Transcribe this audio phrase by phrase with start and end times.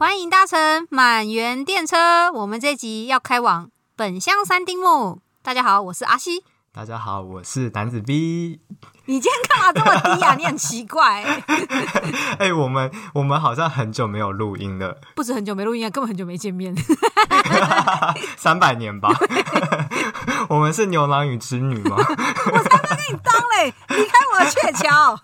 [0.00, 5.20] 欢迎搭乘满园电车，我们这集要开往本乡三丁目。
[5.42, 6.42] 大家好，我是阿西。
[6.72, 8.60] 大家好，我是男子 B。
[9.04, 10.34] 你今天干嘛这么低啊？
[10.36, 11.44] 你很奇怪、欸。
[12.40, 16.74] 哎、欸，我们我们好像很久没有录音了，不止很久没录音啊，根本很久没见面。
[18.38, 19.10] 三百年吧。
[20.48, 21.96] 我们是牛郎与织女吗？
[21.98, 23.74] 我才不跟你当嘞！
[23.88, 25.18] 离开我的鹊桥！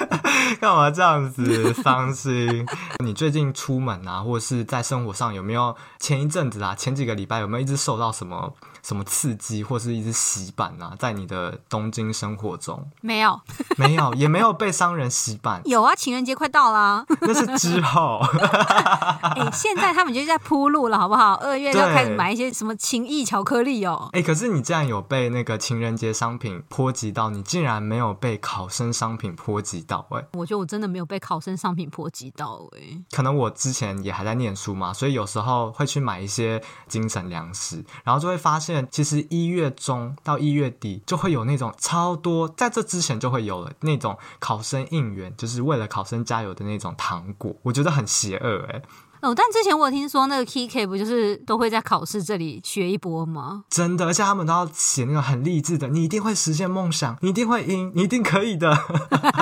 [0.60, 2.66] 干嘛这样子伤心？
[3.04, 5.76] 你最近出门啊，或者是在生活上有没有？
[5.98, 10.94] 前一阵子啊，前几个礼拜有没有一直受到什么什么刺激，或是一直洗版啊？
[10.98, 13.38] 在你的东京生活中，没有，
[13.76, 15.60] 没有，也没有被商人洗版。
[15.68, 18.20] 有啊，情人节快到了，那是之后。
[18.40, 21.34] 哎、欸，现在他们就在铺路了，好不好？
[21.34, 24.08] 二月就开始买一些什么情谊巧克力哦。
[24.12, 24.60] 哎、欸，可是你。
[24.70, 30.28] 竟然有被那个情人节商品波及到，你竟然没有被考生商品波及到哎、欸！
[30.34, 33.02] 我觉得我真的没有被考生商品波及到哎、欸。
[33.10, 48.82] 可能我之前也还在念书嘛，所以有时候会去买一些精神粮食，然后就会发现，其实一月中到一月底就会有那种超多，在这之前就会有了那种考生应援，就是为了考生加油的那种糖果，我觉得很邪恶哎、
[49.22, 53.64] 哦，但之前我有听说那个 Kikki 不就是都会在考试这里学一波吗？
[53.68, 58.76] 真的，而且他们都要写那个很励志的，你一定会实现梦想，你一定会赢，你一定可以的，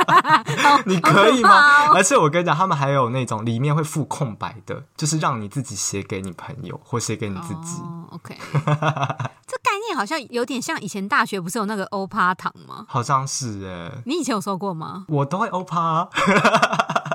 [0.84, 1.92] 你可以吗？
[1.94, 7.80] 而且我跟你讲，他们还有那种里面会附空白的，就是让你自己写给你朋友或写给你自己。
[8.10, 8.36] Oh, OK，
[9.46, 12.84] 这概念好像有点像以前大学不是有那个欧趴堂吗？
[12.88, 15.04] 好像是哎，你以前有收过吗？
[15.08, 16.08] 我都会欧趴。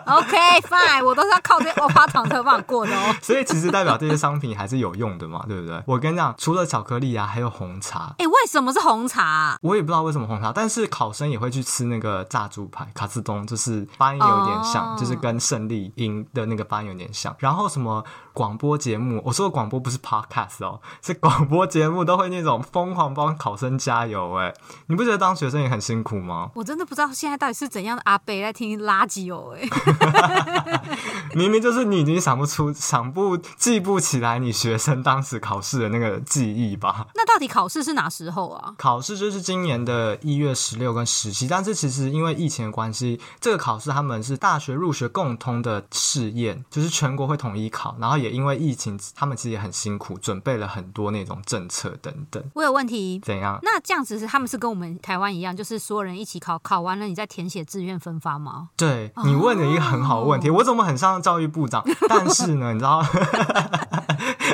[0.06, 3.15] OK，Fine，我都是要靠这欧趴糖特棒过的哦。
[3.21, 5.81] 所以其实代表这些商品还是有用的嘛，对不对？
[5.85, 8.15] 我跟你讲，除了巧克力啊，还有红茶。
[8.17, 9.57] 哎、欸，为什么是红茶？
[9.61, 14.99] 我也不知道为什么红茶，但是考生也会去吃那个炸猪排卡斯东，就是发音有点像，oh.
[14.99, 17.35] 就是跟胜利音的那个发音有点像。
[17.39, 24.35] 然后什么广播节目，我说的广播不是 Podcast 哦，是广播节目都会那种疯狂帮考生加油。
[24.35, 24.53] 哎，
[24.88, 26.49] 你不觉得当学生也很辛苦吗？
[26.55, 29.63] 我真的不知道现在到底是怎样的阿伯在听垃圾哦，哎。
[31.33, 37.07] 明明就是你已经想不出、想不记不起来你学生当时考试的那个记忆吧？
[37.15, 38.73] 那到底考试是哪时候啊？
[38.77, 47.95] 考试就是今年的一月十六跟十七，但是其实因为疫情的关系，这个考试他们是大学入学共通的试验，就是全国会统一考。
[47.99, 52.43] 然后也因为疫情，他们其实也很辛苦，准备了很多那种政策等等。
[52.53, 53.59] 我有问题，怎样？
[53.61, 58.69] 那这样子是他们是跟我们台湾一样，就是所有人一起考，考完了你再填写志愿分发吗？
[58.75, 61.83] 对，你问了一个很好的问题，哦、我怎么很像教育部长？
[62.07, 62.97] 但是呢， 你知道，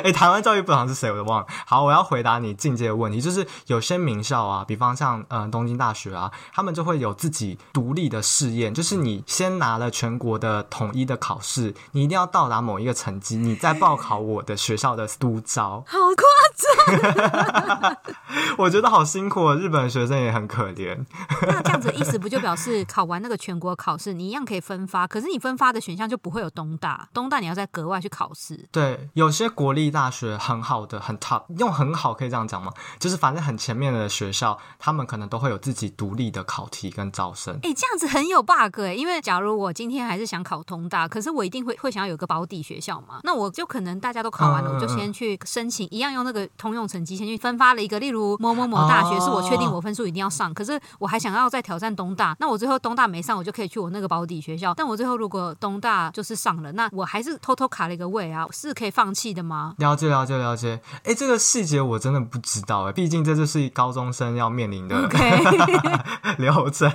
[0.02, 1.10] 哎、欸，台湾教育部长是谁？
[1.10, 1.46] 我都忘了。
[1.66, 15.84] 好，我要回答你境界的问题，就是有些名校啊，比方像嗯、呃、东京大学啊，他们就会有自己独立的试验，就是你先拿了全国的统一的考试，你一定要到达某一个成绩，你再报考我的学校的督招。
[15.86, 16.39] 好夸张！
[18.58, 20.98] 我觉得好辛苦，日本学生也很可怜。
[21.46, 28.68] 那这样子的意思不就表示考完那个全国考试，你一样可以分发，可是你分发的选项就不会有东大，东大你要再格外去考试。
[28.70, 32.72] 对，有些国立大学很好的，很 top，用很好可以这样讲吗？
[32.98, 37.54] 就是反正很前面的学校，他们可能都会有自己独立的考题跟招生。
[37.62, 54.74] 哎、欸，这样子很有 bug 哎、欸，因为假如我今天还是想考东大，可是我一定会会想要有个保底学校嘛，那我就可能大家都考完了，嗯、我就先去申请，一样用那个通用成绩先去分发了一个，例如某某某大学是我确定我分数一定要上，哦、可是我还想要再挑战东大，那我最后东大没上，我就可以去我那个保底学校。
[54.74, 59.74] 但我最后如果东大就是上了，那我还是偷偷卡了一个位啊，是可以放弃的吗？
[59.78, 65.40] 了解了解了解，哎，这个细节我真的不知道哎，毕竟这就是高中生要面临的 Okay.
[66.38, 66.90] 流程。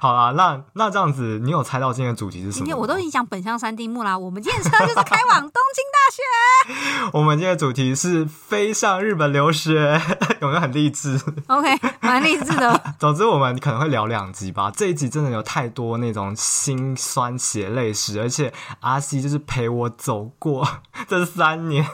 [0.00, 2.54] 好啦，那那这样子，你有猜到今天的主题是什么？
[2.54, 7.10] 今天我都已经讲本乡三丁目啦，我们今天车就是开往东京大学。
[7.12, 10.00] 我们今天的主题是飞向日本留学，
[10.40, 11.68] 有没有很励志？OK，
[12.00, 12.80] 蛮励志的。
[12.98, 14.72] 总之，我们可能会聊两集吧。
[14.74, 20.66] 这一集真的有太多那种心酸血泪史，而且阿西就是陪我走过
[21.06, 21.86] 这三年。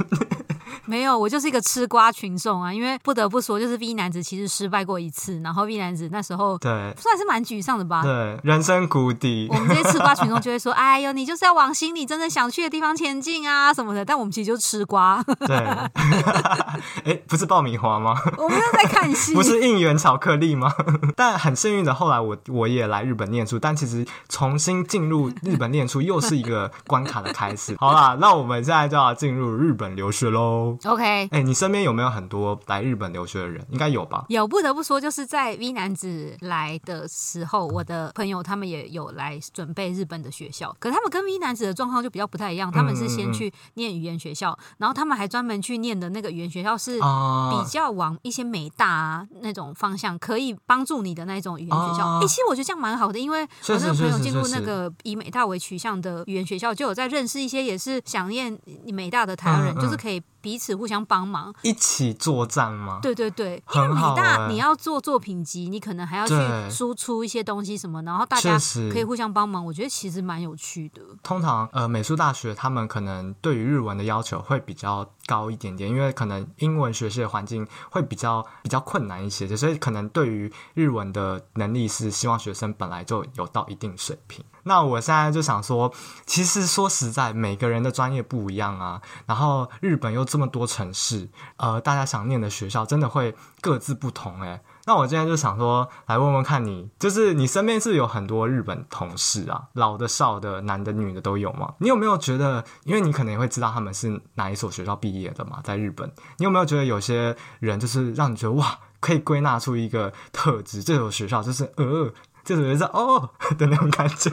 [0.87, 2.73] 没有，我就是一个吃瓜群众啊！
[2.73, 8.03] 因为不得不说，就是 V 男子其实失败过一次，然后 V 男子那时候对算是蛮沮丧的吧？
[8.03, 9.49] 对，人生谷底。
[9.53, 15.23] 我们这些吃瓜群众就会说：“哎呦，你就是要往心里真正想去的地方前进啊，什么的。”但我们其实就是吃瓜。
[15.47, 15.57] 对，
[17.05, 18.15] 哎，不是爆米花吗？
[18.39, 20.73] 我们又在看戏， 不是应援巧克力吗？
[21.17, 27.77] 但很幸运的，后来我我也来日本念书，但其实重新进入日本念书又是一个关卡的开始。
[27.79, 30.76] 好啦，那我们现在就要进入日本留学喽。
[30.81, 30.89] 书。
[30.91, 33.65] OK，哎、欸，你身边有没有很多来日本留学的人？
[33.71, 34.25] 应该有吧？
[34.29, 40.75] 有，不得不说，就是在 V 男子来的时候，我的朋友他们也有来准备日本的学校。
[40.79, 52.07] 可是他们跟 V 男子的状况就比较不太一样，他们是先去念语言学校，嗯嗯嗯，然后他们还专门去念的那个语言学校是比较往一些美大啊那种方向，可以帮助你的那种语言学校。
[52.17, 60.23] 哎、欸，其实我觉得这样蛮好的，因为我那个朋友进入那个以美大为取向的语言学校，就有在认识一些也是想念美大的台湾人，就是可以。
[60.47, 63.01] 彼此互相帮忙，一起作战吗？
[63.03, 66.35] 对对对，因为你大你要做作品集，你可能还要去
[66.71, 68.57] 输出一些东西什么，然后大家
[68.93, 71.03] 可以互相帮忙，我觉得其实蛮有趣的。
[71.25, 84.45] 通常呃，美术大学他们可能对于日文的要求会比较高一点点，因为可能英文学习的环境会比较比较困难一些，所以可能对于日文的能力是希望学生本来就有到一定水平。
[84.67, 85.93] 那我现在就想说，
[86.27, 89.01] 其实说实在，每个人的专业不一样啊。
[89.25, 94.61] 然后日本又这么多城市，呃，大家想念的学校真的会各自不同诶。
[94.85, 101.75] 那我今天就想说，来问问看你，就是你身边是有很多日本同事啊，老的、少的、男的、女的都有吗？
[101.79, 112.13] 你有没有觉得，因为你可能也会知道他们是哪一所学校毕业的嘛，在日本，你有没有觉得有些人就是让你觉得哇，可以归纳出一个特质，这所学校就是呃。
[112.47, 113.29] 就是有一种哦
[113.59, 114.31] 的那种感觉。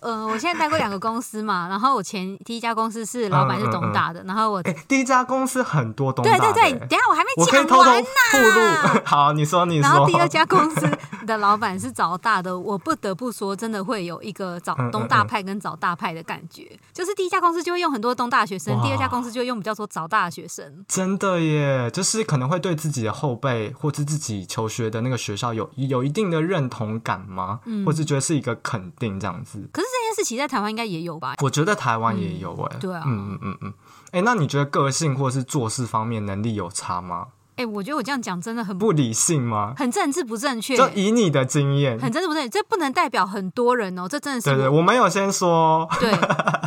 [0.00, 6.38] 呃，我现在待过两个公司嘛， 然后我前第一家公司是老板是东大的，嗯嗯嗯，然后我、欸、第一家公司很多东大的。
[6.38, 8.06] 对对对，等下我还没讲完呢。
[8.32, 9.00] 透露。
[9.04, 9.82] 好，你说你说。
[9.82, 10.88] 然后第二家公司
[11.26, 16.78] 的老板是早大的，我不得不说，真的会有一个早东大派跟早大派的感觉。
[16.92, 20.84] 就是第一家公司就会用很多东大学生，第二家公司就会用比较多早大的学生。
[20.86, 27.60] 真的耶，就是可能会对自己的后辈或是自己求学的那个学校有有一定的认同感吗？
[27.64, 29.68] 嗯，或是觉得是一个肯定这样子。
[29.72, 30.68] 可是这件事情在台湾。
[30.68, 31.34] 应该也有吧？
[31.42, 33.74] 我觉得台湾也有哎、欸嗯，对啊，嗯嗯嗯嗯，
[34.10, 37.28] 哎、欸，那你觉得个性或是做事方面能力有差吗？
[37.58, 39.74] 哎、欸，我觉得我这样讲真的很不理性吗？
[39.76, 40.76] 很政治不正确。
[40.76, 44.06] 就以你的经验，很政治不正确，这不能代表很多人哦。
[44.08, 45.84] 这真的是对，对对，我没有先说。
[45.98, 46.08] 对，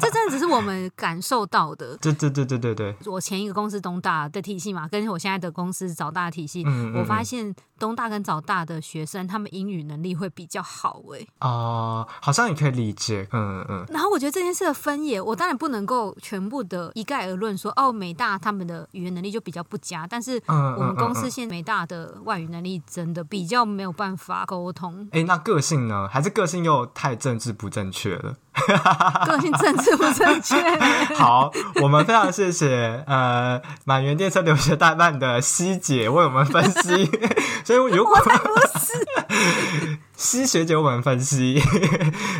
[0.01, 1.95] 这真的只是我们感受到的。
[2.03, 2.95] 对对对对对对。
[3.05, 11.25] 我前一个公司东大的体系嘛，跟我现在的公司早大的体系，嗯嗯嗯，我发现东大跟早大的学生，他们英语能力会比较好哎。
[11.39, 13.25] 哦、呃，好像也可以理解。
[13.31, 13.85] 嗯嗯。
[13.87, 25.07] 然后我觉得这件事的分野，我当然不能够全部的一概而论说，哦，美大他们的语言能力就比较不佳，但是我们公司现在大的外语能力真的比较没有办法沟通。
[25.12, 26.07] 哎、欸，那个性呢？
[26.07, 28.36] 还是个性又太政治不正确了？
[29.25, 30.56] 个性政治不正确。
[31.15, 31.51] 好，
[31.81, 37.09] 我们非常谢谢呃满园电车留学代办的西姐为我们分析。
[37.63, 38.30] 所以如果不
[38.77, 40.00] 是。
[40.15, 41.59] 西学姐为，我们分析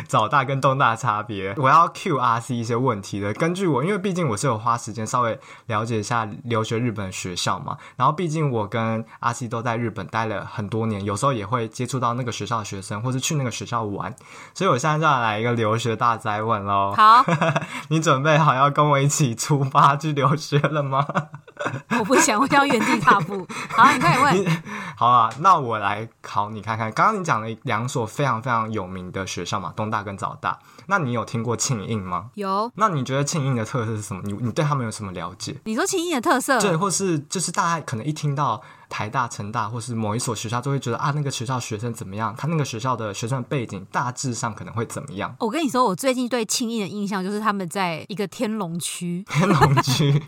[0.06, 1.52] 早大跟东大差别。
[1.56, 3.32] 我要 Q R C 一些问题的。
[3.34, 5.36] 根据我，因为毕竟我是有花时间稍微
[5.66, 7.76] 了解一下留学日本的学校嘛。
[7.96, 14.14] 然后毕竟我跟阿西都在日本待了很多年，有时候也会接触到那个学校的学生，或是去那个学校玩。
[14.54, 16.92] 所以我现在就要来一个留学大灾问喽。
[16.96, 17.24] 好，
[17.86, 21.06] 你准备好要跟我一起出发去留学了吗？
[21.96, 23.46] 我不想，我要原地踏步。
[23.70, 24.62] 好，你快点问。
[24.96, 26.90] 好啊，那我来考你看看。
[26.90, 30.58] 刚刚你讲了两所非常非常有名的学校嘛，东大跟早大。
[30.86, 32.30] 那你有听过庆应吗？
[32.34, 32.68] 有。
[32.74, 34.20] 那你觉得庆应的特色是什么？
[34.24, 35.56] 你你对他们有什么了解？
[35.62, 38.60] 你说庆应的特色，对，或是就是大家可能一听到。
[38.92, 42.34] 台大、成大，或是某一所学校，都会觉得啊，那个学校学生怎么样？
[42.36, 45.34] 他那个学校的学生的背景大致上可能会怎么样？
[45.40, 49.24] 我跟你说，我最近对青应的印象就是他们在一个天龙区。
[49.30, 50.22] 天龙区？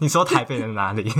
[0.00, 1.12] 你说台北的哪里？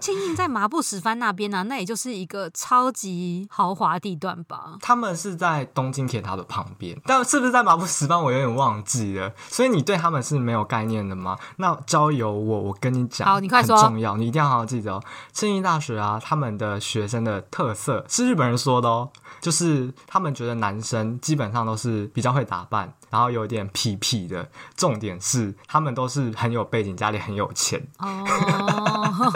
[0.00, 4.76] 青应在麻布十番那边呢、啊，那也就是一个超级豪华地段吧？
[4.80, 8.22] 他们是在东京铁塔的旁边，但是不是在麻布十番？
[8.22, 9.32] 我有点忘记了。
[9.48, 11.36] 所以你对他们是没有概念的吗？
[11.56, 13.26] 那交由我，我跟你讲。
[13.26, 13.76] 好，你快说。
[13.76, 15.02] 很重要，你一定要好好记得哦。
[15.32, 15.63] 庆应。
[15.64, 24.44] 大学啊，他们的学生的特色是日本人说的哦，就是他们觉得男生基本上都是比较会打扮，然后有点痞痞的。
[24.76, 28.24] 重点是他们都是很有背景，家里很有钱哦。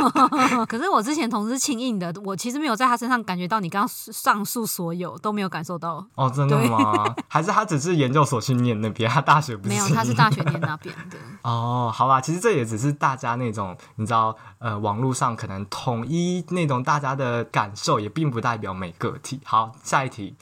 [0.68, 7.14] 可是我之前同事庆应的，我其实没有在他身上感觉到你刚刚上述所有都没有感受到哦，真的吗？
[7.28, 9.68] 还是他只是研究所去念那边，他大学不是？
[9.68, 11.92] 没有，他是大学念那边的哦。
[11.94, 16.44] 好吧，其实这也只是大家那种你知道，呃，网络上可能统一。
[16.50, 19.38] 那种大家的感受也并不代表每个体。
[19.44, 20.34] 好，下一题。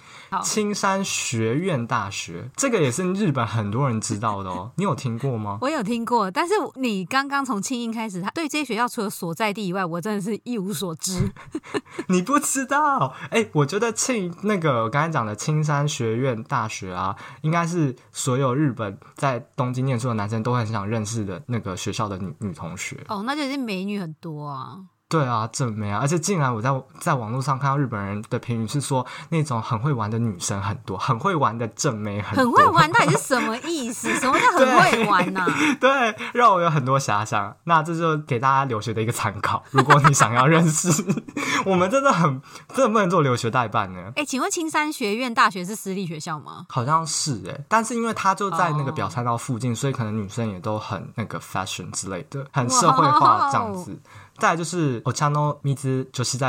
[0.42, 4.72] 青山学院大学，这个也是日本很多人知道的哦。
[4.78, 5.58] 你有听过吗？
[5.60, 11.32] 我有听过，但是你刚刚从庆应开始，他对这些学校除了所所在地以外，我真的是一无所知。
[12.06, 13.12] 你不知道？
[13.30, 23.04] 哎、欸，我觉得庆那个我刚才讲的青山学院大学啊，应该是所有日本在东京念书的男生都很想认识的那个学校的女女同学。
[23.08, 24.78] 哦，那就是美女很多啊。
[25.08, 32.44] 对啊，正妹啊，而且竟然我在在网络上看到日本人的评语是说，那种很会玩的女生很多，很会玩的正妹很多。
[32.44, 34.12] 很会玩到底是什么意思？
[34.18, 35.46] 什么叫很会玩呢、啊？
[35.80, 37.56] 对，让我有很多遐想。
[37.64, 39.62] 那这就给大家留学的一个参考。
[39.70, 40.90] 如果你想要认识，
[41.64, 42.42] 我们真的很
[42.74, 44.10] 真的不能做留学代办呢。
[44.16, 46.66] 哎，请问青山学院大学是私立学校吗？
[46.68, 49.78] 好像是哎，但是因为它就在那个表参道附近，oh.
[49.78, 53.92] 所以可能女生也都很那个 fashion 之类的，很社会化这样子。
[53.92, 54.00] Wow.
[54.38, 56.08] 再来就是お茶の水女子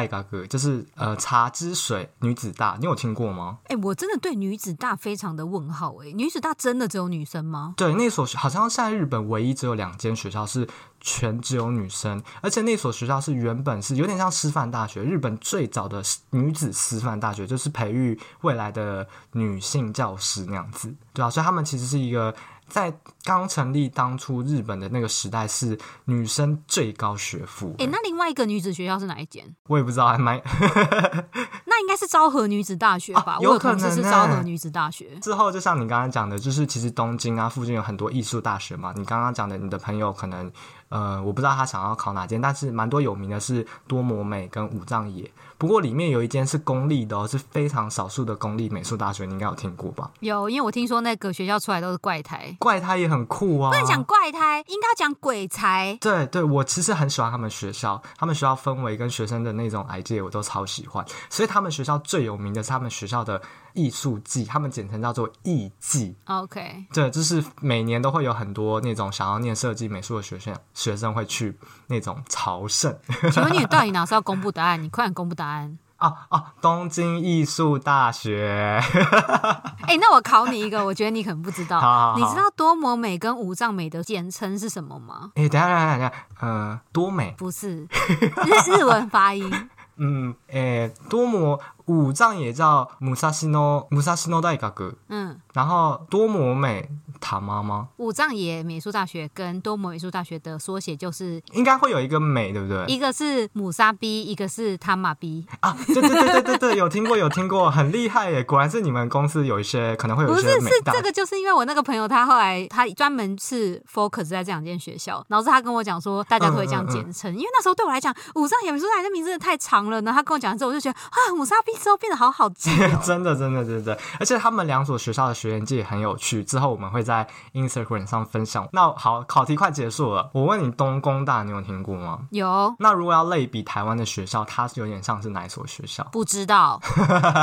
[0.10, 3.60] 大学，就是呃茶之水女子大，你有听过吗？
[3.64, 7.74] 哎、欸，我真的对女子大非常的问号哎，女子大真的只有女生吗？
[7.78, 10.68] 对，那所好像现在日本唯一只有两间学校是
[11.00, 22.34] 全只有女生，而且那所学校是原本是有点像师范大学，日本最早的女子师范大学，就是培育未来的女性教师那样子，对啊，所以他们其实是一个。
[22.68, 22.94] 在
[23.24, 27.76] 刚成立当初，日本的那个时代是女生最高学府。
[27.80, 29.44] 哎、欸，那另外一个女子学校是哪一间？
[29.68, 30.42] 我也不知道，还蛮
[31.66, 33.34] 那应该是昭和女子大学吧？
[33.34, 35.16] 啊、有可能是昭和女子大学。
[35.22, 38.94] 之后，就像你刚刚讲的，就是其实东京啊附近有很多艺术大学嘛。
[38.96, 40.52] 你刚刚讲的，你的朋友可能。
[40.90, 45.30] 呃，我不知道他想要考哪间，但是蛮多有名的是多摩美跟武藏野。
[45.58, 50.12] 不过里面有一间是公立的哦，是非常少数的公立美术大学，你应该有听过吧？
[50.20, 53.72] 有，因为我听说那个学校出来都是怪胎，怪胎也很酷啊。
[53.72, 55.98] 不能讲怪胎，应该要讲鬼才。
[56.00, 61.06] 对对，我其实很喜欢他们学校，他们学校氛围跟学生的那种 idea 我都超喜欢。
[61.30, 63.42] 所以他们学校最有名的是他们学校的。
[63.78, 66.16] 艺术季，他们简称叫做艺季。
[66.26, 71.56] OK，对，就是每年都会有很多那种想要念设计美术的学生，学生会去
[71.86, 72.98] 那种朝圣。
[73.32, 74.82] 请问你到底哪时候要公布答案？
[74.82, 75.78] 你快点公布答案。
[76.00, 78.80] 哦哦，东京艺术大学。
[79.82, 81.80] 哎、欸，那我考你一个，我觉得你可能不知道。
[81.80, 85.32] 好好好，你知道多摩美跟五藏美的简称是什么吗？
[85.36, 89.52] 哎、欸，等下等下等下，呃，多美不是，日日文发音。
[89.98, 91.60] 嗯，哎、欸，多摩。
[91.88, 97.90] 武藏也叫武蔵野武蔵野大学，嗯，然后多摩美他妈吗？
[97.98, 102.86] 武藏野美术大学跟多摩美术大学的缩写就是应该会有一个美，对不对？
[102.88, 105.76] 一个是母沙 B，一个是他妈 B 啊！
[105.88, 108.44] 对对对对对对， 有听过有听过，很厉害耶！
[108.44, 110.60] 果然是你们公司有一些可能会有一些美。
[110.60, 121.72] 不是，是这个，就是因为我那个朋友他后来他专门是 focus 在这两间学校，然后是他跟我讲说大家都会这样简称，嗯嗯嗯，因为那时候对我来讲武藏野美术大学的名字真的太长了，然后他跟我讲之后我就觉得啊母沙 B。
[121.78, 126.44] 之后变得好好记， 哦，真的，真的，真的，而且他们两所学校的学员界也很有趣。
[126.44, 128.70] 之后我们会在 Instagram 上分享。
[128.72, 132.20] 那好，考题快结束了，我问你，东工大你有听过吗？
[132.30, 132.76] 有。
[132.78, 136.04] 那如果要类比台湾的学校，它是有点像是哪一所学校？
[136.12, 136.80] 不知道，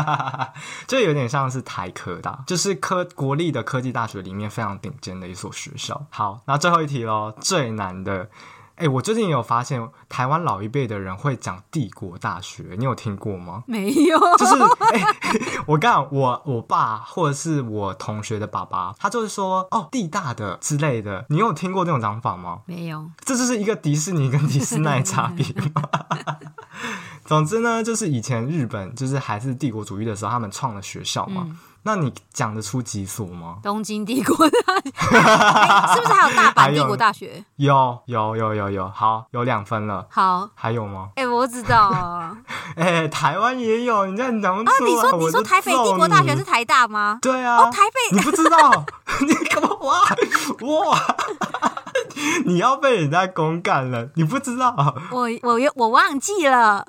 [0.86, 6.00] 就有点像是台科大，就是科国立的科技大学里面非常顶尖的一所学校。
[6.10, 8.28] 好，那最后一题喽，最难的。
[8.76, 13.62] 哎、欸，我最近也有发现，台湾老一辈的人会讲帝国大学，你有听过吗？
[13.68, 14.54] 没有，就是
[14.92, 15.06] 哎、 欸，
[15.66, 22.62] 我刚我我爸或者是我同学的爸爸，他就是说哦，地大的之类的，你有听过这种讲法吗？
[22.66, 25.88] 没有，这就是一个迪士尼跟迪士尼的差别 吗？
[27.24, 31.44] 总之呢，就是以前日本就是还是帝国主义的时候，他们创了学校嘛。
[31.46, 33.58] 嗯那你讲得出几所吗？
[33.62, 37.44] 东京帝国大学、欸， 是不是还有大阪帝国大学？
[37.56, 40.06] 有有有有有，好，有两分了。
[40.10, 41.10] 好，还有吗？
[41.16, 42.34] 哎、欸，我知道啊。
[42.76, 44.86] 哎、欸，台湾也有，你这样讲不出啊？
[44.86, 47.18] 你说你说台北帝国大学是台大吗？
[47.20, 47.58] 对啊。
[47.58, 48.84] 哦，台北，你不知道？
[49.20, 50.00] 你干嘛哇
[50.62, 50.98] 哇？
[52.46, 54.08] 你要被人家公干了？
[54.14, 54.74] 你不知道？
[55.10, 56.84] 我我我忘记了。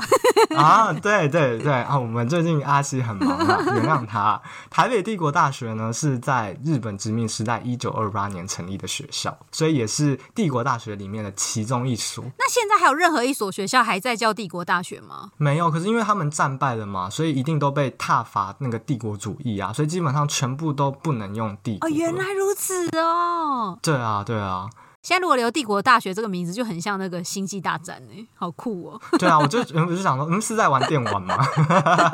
[0.56, 1.98] 啊，对对对啊！
[1.98, 4.42] 我们最近阿西很忙啊，原谅他。
[4.86, 12.24] 台北帝国大学呢是在日本殖民时代一九二八年成立的学校，所以也是帝国大学里面的其中一所。
[12.38, 15.32] 那现在还有任何一所学校还在叫帝国大学吗？
[15.38, 21.90] 没有，可是因为他们战败了嘛，所以一定都被踏伐那个帝国主义啊，所以基本上全部都不能用帝国。
[21.90, 23.80] 哦，原来如此哦。
[23.82, 24.70] 对啊，对啊。
[25.06, 29.00] 现在如果留帝国大学这个名字，就很像那个星际大战哎，好酷哦！
[29.20, 31.38] 对啊，我就我就想说，嗯，是在玩电玩吗？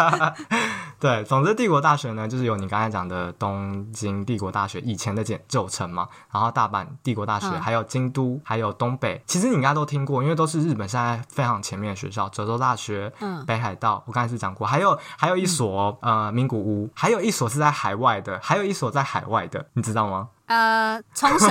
[1.00, 20.27] 对，总之帝国大学呢，就是有你刚才讲的东京帝国大学以前的简旧称嘛，然后大阪帝国大学，嗯、还有京都，还有东北，其实你应该都听过，因为都是日本现在非常前面的学校，九州大学、嗯、北海道，我刚才是讲过，还有还有一所、嗯、呃名古屋，还有一所是在海外的，还有一所在海外的，你知道吗？
[20.51, 21.50] 呃，冲绳。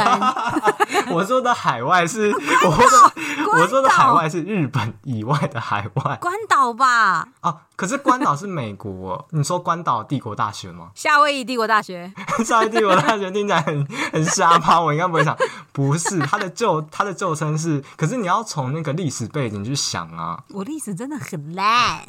[1.10, 6.18] 我说的海外是，我的我说的海外是日本以外的海外。
[6.20, 7.28] 关岛吧？
[7.40, 9.26] 哦，可是关岛是美国。
[9.32, 10.90] 你说关岛帝国大学吗？
[10.94, 12.12] 夏威夷帝国大学。
[12.44, 15.34] 夏威夷帝国大学听起来很很沙巴，我应该不会想。
[15.72, 20.44] 不是，它的旧它的旧称是，可是你要从那个历史背景去想啊。
[20.50, 22.02] 我历史真的很烂。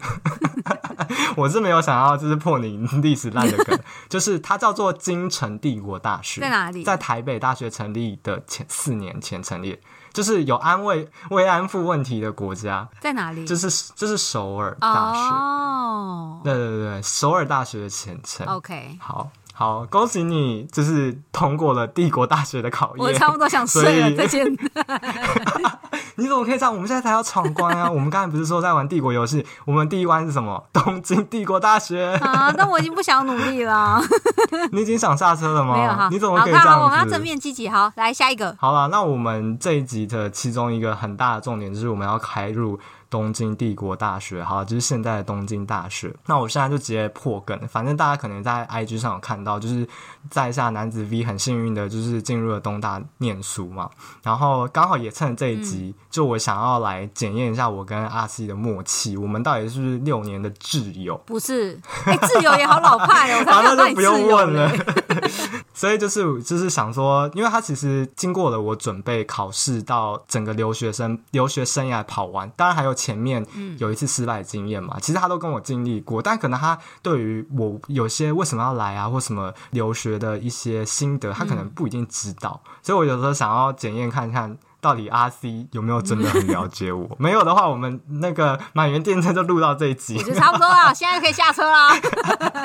[1.38, 6.84] 我是没有想要就是破你历史烂的梗，就是它叫做京城帝国大学，在哪里？
[6.84, 9.80] 在台北大学成立的前四年前成立，
[10.14, 13.46] 就是有安慰慰安妇问题的国家，在哪里？
[13.46, 16.44] 就是就是首尔大学哦，oh.
[16.44, 18.46] 对对对，首尔大学的前程。
[18.48, 19.30] OK，好。
[19.54, 23.06] 好，恭喜你，就是通过了帝国大学的考验。
[23.06, 24.44] 我差不多想睡了，再见。
[26.16, 26.74] 你怎么可以这样？
[26.74, 27.90] 我们现在才要闯关啊！
[27.92, 29.46] 我们刚才不是说在玩帝国游戏？
[29.66, 30.64] 我们第一关是什么？
[30.74, 32.52] 东京帝国大学啊！
[32.56, 34.02] 但我已经不想努力了。
[34.72, 35.76] 你已经想下车了吗？
[35.76, 36.10] 没有哈。
[36.12, 36.70] 你怎么可以这样子？
[36.70, 37.70] 好，我们要正面积极。
[37.70, 38.56] 好，来下一个。
[38.60, 42.80] 好了，那我们这一集的其中一个很大的重点就是我们要开入。
[43.12, 46.16] 东京帝国大学，哈，就是现在的东京大学。
[46.28, 49.86] 那我现在就直接破梗，反正大家可能在 IG 上有看到，就是
[50.30, 53.90] 在下男子 V 很幸运的，就是进入了东大念书嘛。
[54.24, 61.18] 然后刚好也趁这一集，嗯、就我想要来检验一下我跟阿 C 的默契，我们到底是不是六年的挚友？
[61.26, 64.72] 不是，哎、欸，挚友也好老派哦， 那就不用问了。
[65.74, 72.96] 所以就是就是想说，因为他其实经过了我准备考试到整个留学生留学生涯跑完，当然还有。
[73.02, 73.46] 前面
[73.80, 84.58] 有一次失败的经验嘛，其实他都跟我经历过，但可能他对于我有些为什么要来啊，或什么留学的一些心得，他可能不一定知道，所以我有时候想要检验看看。
[84.82, 87.08] 到底阿 C 有没有真的很了解我？
[87.22, 91.94] 没有的话，我们那个满员电车就录到这一集，我觉得差不多了，现在可以下车啦。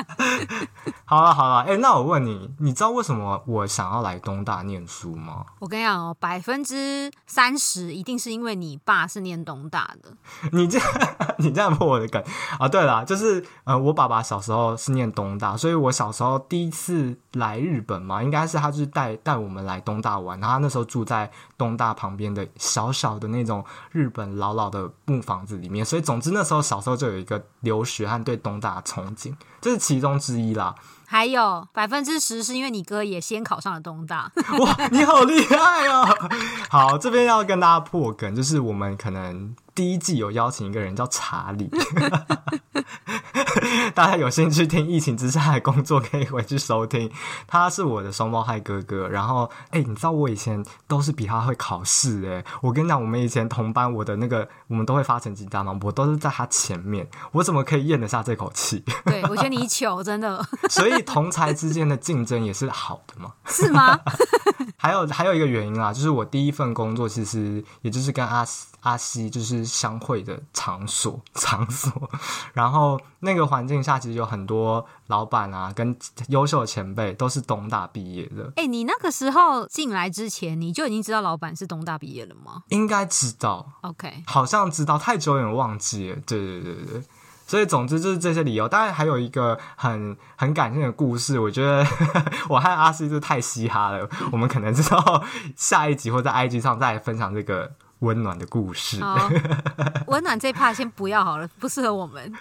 [1.09, 5.45] 好了好了，哎、欸，那我问你，你知道为什么我想要来东大念书吗？
[5.61, 10.11] 我跟你讲哦，百分之三十一定是因为你爸是念东大的。
[10.53, 10.89] 你这样
[11.39, 12.23] 你这样破我的梗
[12.59, 12.67] 啊？
[12.67, 22.07] 对了，就是呃，我爸爸小时候是念东大，所以我小时候第一次来日本嘛，应该是他就是带带我们来东大玩，然后他那时候住在东大旁。
[22.07, 29.35] 旁边的小小的那种日本老老的木房子里面，所以总之那时候小时候就有一个留学和对东大的憧憬，
[29.67, 30.77] 这是其中之一啦。
[31.09, 34.31] 还有百分之十是因为你哥也先考上了东大。
[34.61, 35.57] 哇，你好厉害
[35.89, 36.07] 哦！
[36.71, 41.69] 好，这边要跟大家破梗，就是我们可能第一季有邀请一个人叫查理。
[43.95, 47.11] 大家有兴趣听疫情之下的工作，可以回去收听。
[47.47, 52.45] 他是我的双胞胎哥哥，然后哎、欸，你知道我以前都是比他会考试哎。
[52.61, 58.85] 我跟你讲，我们以前同班，我的那个我们都会发成绩单嘛，我都是在他前面，我怎么可以咽得下这口气？
[59.05, 60.45] 对，我觉得你糗，真的。
[60.69, 63.33] 所以同才之间的竞争也是好的嘛？
[63.47, 63.99] 是吗？
[64.79, 68.45] 还有还有一个原因啊，就是我第一份工作其实也就是跟阿
[68.87, 71.93] 阿西就是相会的场所 场所，
[72.55, 75.97] 然后那个环境下其实有很多老板啊，跟
[76.29, 78.45] 优秀的前辈都是东大毕业的。
[78.55, 82.63] 哎、欸，你那个时候进来之前，你就已经知道老板是东大毕业了吗？
[82.69, 86.17] 应该知道，OK，好像知道，太久远忘记了。
[86.25, 87.03] 对对对对。
[87.49, 88.69] 所以，总之就是这些理由。
[88.69, 91.39] 当然，还有一个很很感性的故事。
[91.39, 91.87] 我觉得
[92.51, 94.09] 我和阿西就太嘻哈了。
[94.33, 95.23] 我们可能之后
[95.55, 99.01] 下一集或在 IG 上再分享这个温暖的故事。
[100.07, 102.33] 温暖这一 part 先不要好了，不适合我们。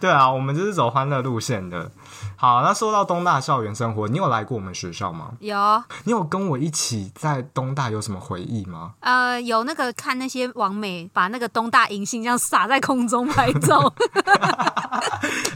[0.00, 1.90] 对啊，我们就是走欢乐路线的。
[2.36, 5.32] 好，那说到东大校园生活，你有来过我们学校吗？
[5.40, 5.82] 有。
[6.04, 8.92] 你有跟我一起在东大有什么回忆吗？
[9.00, 13.80] 呃，有那个看那些网美把那个东大银杏这样撒在空中拍照。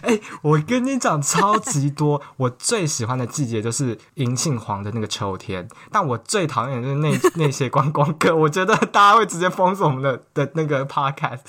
[0.08, 2.20] 哎、欸，我跟你讲，超级多。
[2.38, 8.34] 我最喜欢的季节就是银杏黄的那个秋天，但我最讨厌的就是那 那些观光客。
[8.34, 11.40] 我觉得大家会直接封锁我们的的那个 podcast。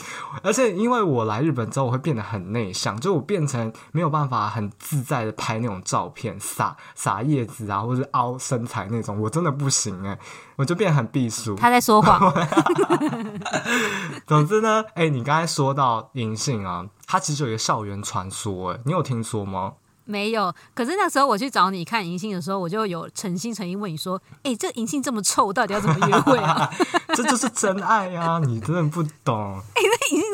[0.43, 10.19] 而且因为我来日本之后，我会变得很内向，就我变成没有办法很自在的拍那种照片，撒撒叶子啊，或者凹身材那种，我真的不行哎、欸，
[10.57, 11.55] 我就变得很避暑。
[11.55, 12.33] 他在说谎。
[14.27, 16.85] 总之呢，哎、欸，你刚才说到银杏啊。
[17.11, 19.73] 它其实有一个校园传说，哎，你有听说吗？
[20.05, 20.53] 没有。
[20.75, 26.69] 可是那时候我去找你看银杏的时候，我就有诚心诚意问你说：“哎，这银杏这么臭，到底要怎么约会啊？”
[27.15, 28.39] 这就是真爱呀！
[28.45, 29.59] 你真的不懂。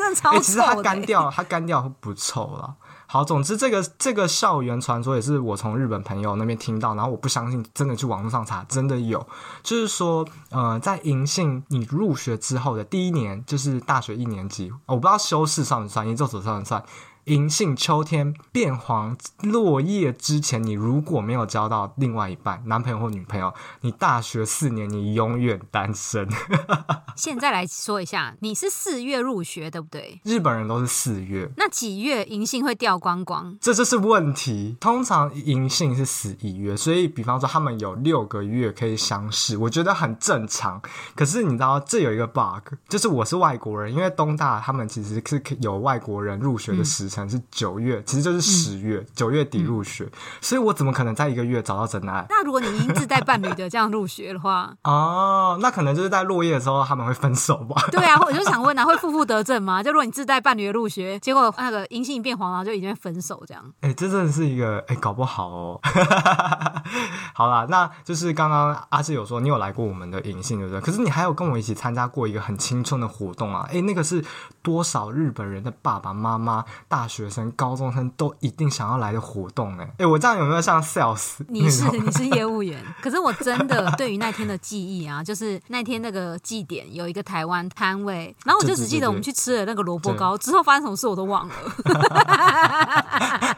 [0.06, 0.40] 哎，那银杏真的超臭。
[0.42, 2.76] 其实它干掉，它干掉会不臭了。
[3.08, 9.26] 好，总之这个这个校园传说也是我从日本朋友那边听到，然后我不相信，真的去网络上查，真的有，
[9.62, 16.84] 就是说，呃，在银杏你入学之后的第一年，就是大学一年级，我不知道修士算不算，研究所算不算，
[17.26, 26.30] 银杏秋天变黄落叶之前，你如果没有交到另外一半，男朋友或女朋友，你大学四年你永远单身。
[27.18, 30.22] 现在来说一下，你是四月入学，对不对？
[30.24, 33.58] 日本人都是四月，那几月银杏会掉光光？
[33.60, 34.78] 这就是问题。
[34.80, 40.80] 通常银杏是十一月，所以比方说他们有六个月可以相识，我觉得很正常。
[41.16, 50.08] 可是你知道，这有一个 bug，就是我是外国人，因为东大他们其实是有外国人入学的时辰是九月，嗯、其实就是十月九、嗯、月底入学，
[50.42, 52.26] 所以我怎么可能在一个月找到真爱？
[52.30, 57.82] 那如果你已经自带伴侣的这样入学的话， 哦，那可能就是在落叶的时候他们会分手吧？
[57.92, 59.82] 对啊，我就想问啊，会负负得正吗？
[59.82, 63.64] 就如果你自带伴侣的入学，结果那个银杏变黄了，就已经分手这样？
[63.82, 65.80] 哎、欸，这真的是一个哎、欸，搞不好哦。
[67.34, 70.82] 好啦，那就是刚刚阿志有说你有来过我们的银杏，对不对？
[70.82, 73.66] 可是你还有跟我一起参加过一个很青春的活动啊！
[73.70, 74.24] 哎、欸，那个是
[74.66, 79.78] 多少日本人的爸爸妈妈、大学生、高中生都一定想要来的活动？
[79.78, 81.36] 哎，哎，我这样有没有像 sales？
[81.50, 91.54] 你是你是业务员， 可是我真的对于那天的记忆啊，就是那天那个祭典有一个台湾摊位，然后我就只记得我们去吃了那个萝卜糕，之后发生什么事我都忘了。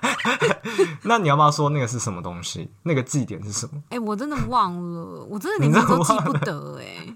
[1.03, 2.69] 那你要不要说那个是什么东西？
[2.83, 3.81] 那个祭典是什么？
[3.85, 7.07] 哎、欸，我真的忘了，我真的连名字都记不得哎。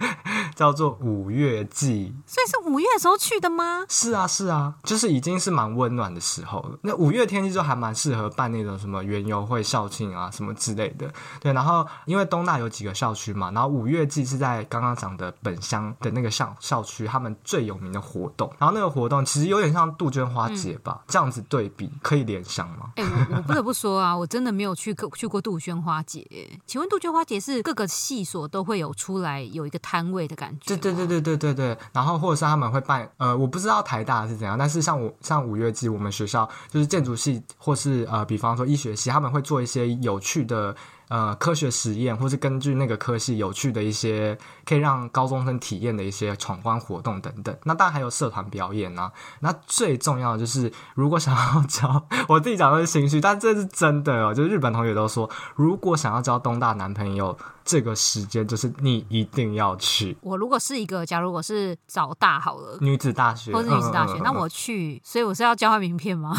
[0.56, 3.80] 叫做五月祭，所以是五月的时候去的吗？
[3.89, 6.77] 是啊，是啊，就是已经是蛮温暖的时候了。
[6.81, 11.11] 那五月天气就还蛮适合办那种什么园游会、校庆啊什么之类的。
[11.39, 18.51] 对，然后因为东大有几个校区嘛，然后五月季是在刚刚讲的本乡的那个校校区，他们最有名的活动。
[18.57, 22.91] 然后那个活动其实有点像杜鹃花节吧，嗯、这样子对比可以联想吗？
[22.95, 26.27] 哎、欸，我我不得不说啊，我真的没有去过去过杜鹃花节。
[26.65, 30.75] 请问杜鹃花节是各个系所都会有出来有一个摊位的感觉？
[30.75, 31.77] 对对对对对对对。
[31.93, 40.75] 然后或者是他们会办，呃，我不知道到台大是怎样，但是像我像五月季，我们学校就是建筑系或是呃，比方说医学系，他们会做一些有趣的。
[41.12, 47.54] 呃，科学实验，或是根据那个科系有趣的一些可以让高中生体验的一些闯关活动等等。
[47.65, 49.12] 那当然还有社团表演啊。
[49.41, 54.34] 那最重要的就是，如果想要交， 我自己讲的是心虚，但这是真的哦。
[54.34, 60.15] 就是日本同学都说，如果想要交东大男朋友，这个时间就是你一定要去。
[60.21, 66.34] 我如果是一个，假如我是早大好了，女子大学或是女子大学，嗯、那我去，所以我是要交换名片吗？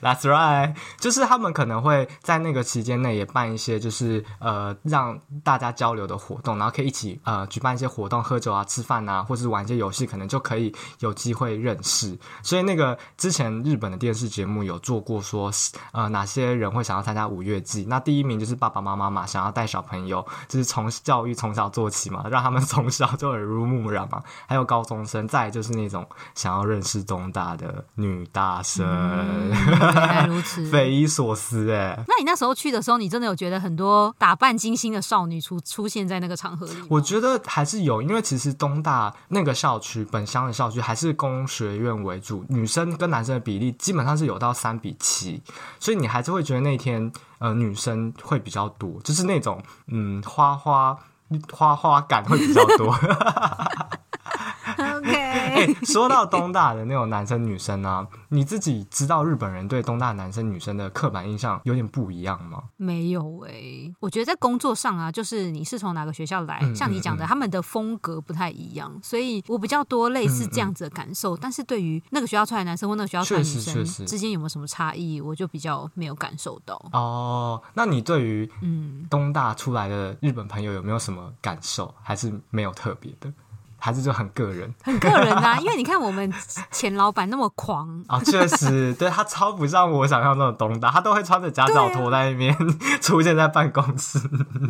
[0.00, 12.18] That's right，就是他们可能会在那个期间内也办一些，就是呃让大家交流的活动，然后可以一起呃举办一些活动，喝酒啊、吃饭啊，或是玩一些游戏，可能就可以有机会认识。
[12.42, 15.50] 所以那个之前日本的电视节目有做过说，
[15.92, 17.84] 呃哪些人会想要参加五月祭？
[17.88, 24.22] 那第一名就是爸爸妈妈嘛，想要带小朋友，就是从教育从小做起嘛，让他们 从小就耳濡目染嘛。
[24.46, 29.50] 还有高中生，再就是那种想要认识东大的女大生。
[29.92, 31.96] 原来如此， 匪夷所思哎。
[32.08, 36.74] 那你那时候去的时候，你真的有觉得很多打扮精心的少女出出现在那个场合里？
[36.88, 45.42] 我觉得还是有，因为其实东大那个校区本乡的校区还是工学院为主，女生跟男生的比例基本上是有到三比七，
[45.78, 50.98] 所以你还是会觉得那天呃女生会比较多，就是那种嗯花花
[51.52, 52.94] 花花感会比较多。
[54.78, 62.62] OK， 欸，说到东大的那种男生女生啊，你自己知道日本人对东大男生女生的刻板印象有点不一样吗？
[62.76, 71.36] 没有哎，欸，我觉得在工作上啊，就是你是从哪个学校来，嗯，像你讲的，嗯，他们的风格不太一样，所以我比较多类似这样子的感受。
[71.36, 76.80] 嗯，但是对于那个学校出来的男生或那个学校出来的女生之间有没有什么差异，我就比较没有感受到。
[76.92, 81.92] 哦，那你对于嗯东大出来的日本朋友有没有什么感受？
[82.02, 83.32] 还是没有特别的？
[83.80, 85.58] 还是就很个人，很个人啊！
[85.60, 86.32] 因为你看我们
[86.70, 92.58] 前老板那么狂啊、哦，确实，对他超不像我想象中的东大，他都会穿着夹脚拖在那边、啊、
[93.00, 94.20] 出现在办公室。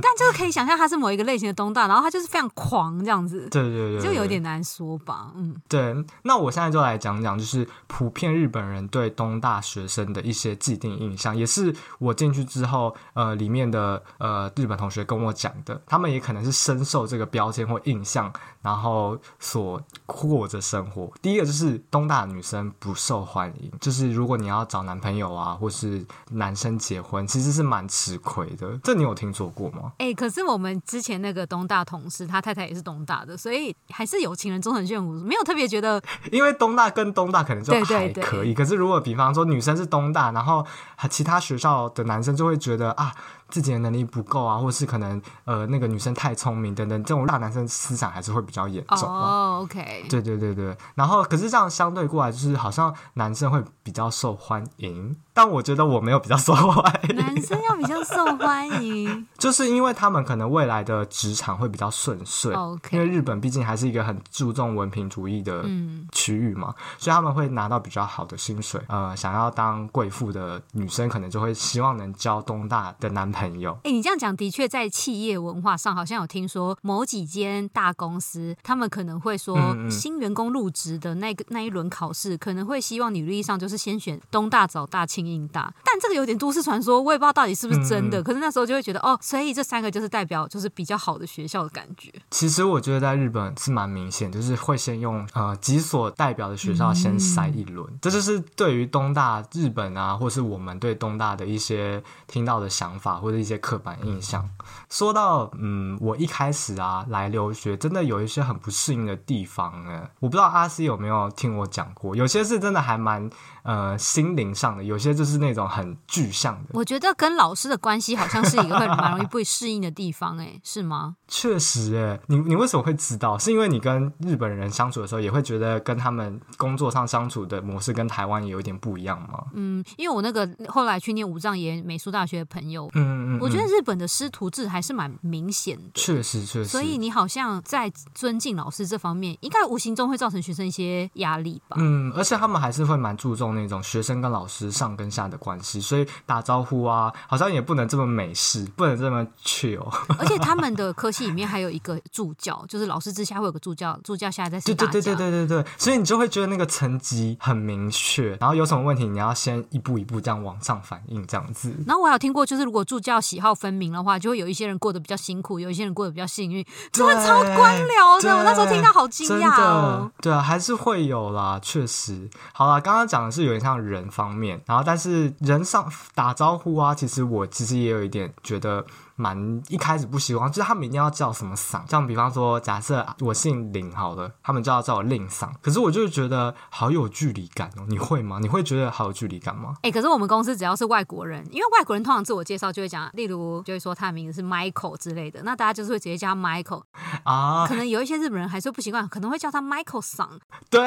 [0.01, 3.49] 但就是可以想象他是某一个类型的东大，然后他就是非常狂这样子。
[3.51, 5.33] 对对对，对，就有点难说吧。
[5.35, 5.96] 嗯，对。
[6.23, 19.00] 那我现在就来讲讲，就是普遍日本人对东大学生的一些既定印象，也是我进去之后，呃，里面的呃日本同学跟我讲的，他们也可能是深受这个标签或印象，然后。
[19.39, 28.79] 所过着生活，第一个就是东大女生不受欢迎，就是如果你要找男朋友啊，或是男生结婚，其实是蛮吃亏的。
[28.83, 29.93] 这你有听说过吗？
[29.99, 36.03] 哎、欸，可是我们之前那个东大同事，他太太也是东大的，所以还是有情人终成眷属，没有特别觉得。
[36.33, 40.65] 因为东大跟东大可能就还可以，可是如果比方说女生是东大，然后
[41.09, 43.15] 其他学校的男生就会觉得啊。
[43.51, 49.09] 自己的能力不够啊，或是可能呃那个女生太聪明等等，这种大男生思想还是会比较严重。
[49.09, 50.77] 哦，OK，对对对对。
[50.95, 57.16] 然后，可是这样相对过来，就是好像男生会比较受欢迎，但我觉得我没有比较受欢迎。
[57.16, 62.55] 男生要比较受欢迎， 就是因为他们可能未来的职场会比较顺遂。
[62.90, 65.64] 因为日本毕竟还是一个很注重文凭主义的
[66.12, 68.81] 区域嘛，嗯、所以他们会拿到比较好的薪水。
[68.88, 73.79] 呃，想要当贵妇的女生，可能就会希望能交东大的男朋友。
[73.85, 79.57] 哎，你这样讲的确在企业文化上好像有听说，某几间大公司他们可能会说，
[79.90, 85.73] 新员工入职的那个那一轮考试，可能会希望履历上就是先选东大、早大、庆应大。
[85.85, 88.23] 但这个有点都市传说，我也不知道到底是不是真的。
[88.23, 92.12] 可是那时候就会觉得，哦，所以这三个就是代表就是比较好的学校的感觉。
[92.31, 104.49] 其实我觉得在日本是蛮明显，就是会先用呃几所代表的学校先筛一轮，这就是对于东大日本啊，或是我们对东大的一些听到的想法或者一些刻板印象。
[104.90, 110.09] 说到嗯，我一开始啊来留学，真的有一些很不适应的地方呢。
[110.18, 113.31] 我不知道阿西有没有听我讲过，有些是真的还蛮
[113.62, 116.70] 呃心灵上的，有些就是那种很具象的。
[116.72, 121.14] 我觉得跟老师的关系好像是一个会蛮容易不适应的地方，哎，是吗？
[121.29, 123.38] 确实，哎，你你为什么会知道？
[123.38, 129.44] 是因为你跟日本人相处的时候，也会觉得跟他们工作上相处的模式跟台湾也有点不一样吗？
[129.55, 135.90] 嗯，因为我那个后来去念武藏野美术大学的朋友，嗯嗯，嗯，我觉得日本的师徒制还是蛮明显的。
[135.95, 141.77] 确实确实，所以你好像在尊敬老师这方面，应该无形中会造成学生一些压力吧？
[141.81, 149.87] 嗯，而且他们还是会蛮注重那种学生跟老师上跟下的关系，所以打招呼啊，好像也不能这么美式，不能这么 chill。
[150.19, 154.93] 而且他们的 科系里面还有一个助教，就是老师之下会有个助教，助教下来再是大家。
[154.93, 161.75] 对对对对对对，所以你就会觉得那个层级很明确，然后有什么问题你要先一步一步这样往上反应，这样子。
[161.87, 168.35] 然后我还有听过，就是如果助教喜好分明的话，就会有一些人过得比较辛苦，有一些人过得比较幸运，真的超官僚的。
[168.37, 170.11] 我那时候听到好惊讶哦。
[170.22, 172.28] 对啊，还是会有啦，确实。
[172.52, 178.85] 好啦，刚刚讲的是有点像人方面，然后但是人上打招呼啊，其实我其实也有一点觉得。
[179.20, 185.50] 蛮一开始不喜欢，就是他们一定要叫什么嗓，像比方说，假设我姓林好了，他们就要叫我令嗓。
[185.61, 188.38] 可是我就觉得好有距离感哦，你会吗？
[188.40, 189.74] 你会觉得好有距离感吗？
[189.83, 196.83] 哎、欸，可是我们公司只要是外国人，因为外国人通常自我介绍就会讲，例如就会说他的名字是 Michael 之类的，那大家就是会直接叫他 Michael
[197.24, 197.66] 啊。
[197.66, 200.28] 可能有一些日本人还是不习惯，可能会叫他 Michael 嗓。
[200.70, 200.80] 对。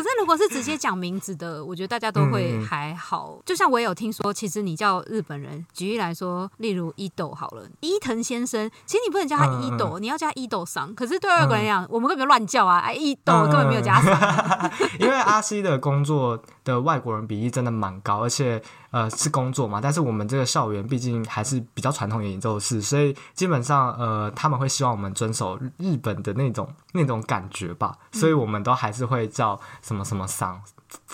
[0.00, 3.34] 可是如果是直接讲名字的，我觉得大家都会还好。
[3.36, 10.94] 嗯、就像我也有听说，其实你叫日本人，举例来说，例如伊豆好了，伊藤先生，其实你不能叫他伊豆，嗯、你要叫伊豆桑。
[10.94, 14.14] 可是对外国人讲，嗯、我们根本乱叫啊，哎，伊豆根本没有加桑。
[14.14, 18.62] 嗯、 因为阿西的工作的外国人比例真的蛮高，而且。
[18.90, 30.60] 呃，是工作嘛，但是我们这个校园毕竟还是比较传统的演奏室，所以基本上呃，他们会希望我们遵守日本的那种那种感觉吧，所以我们都还是会叫什么什么桑，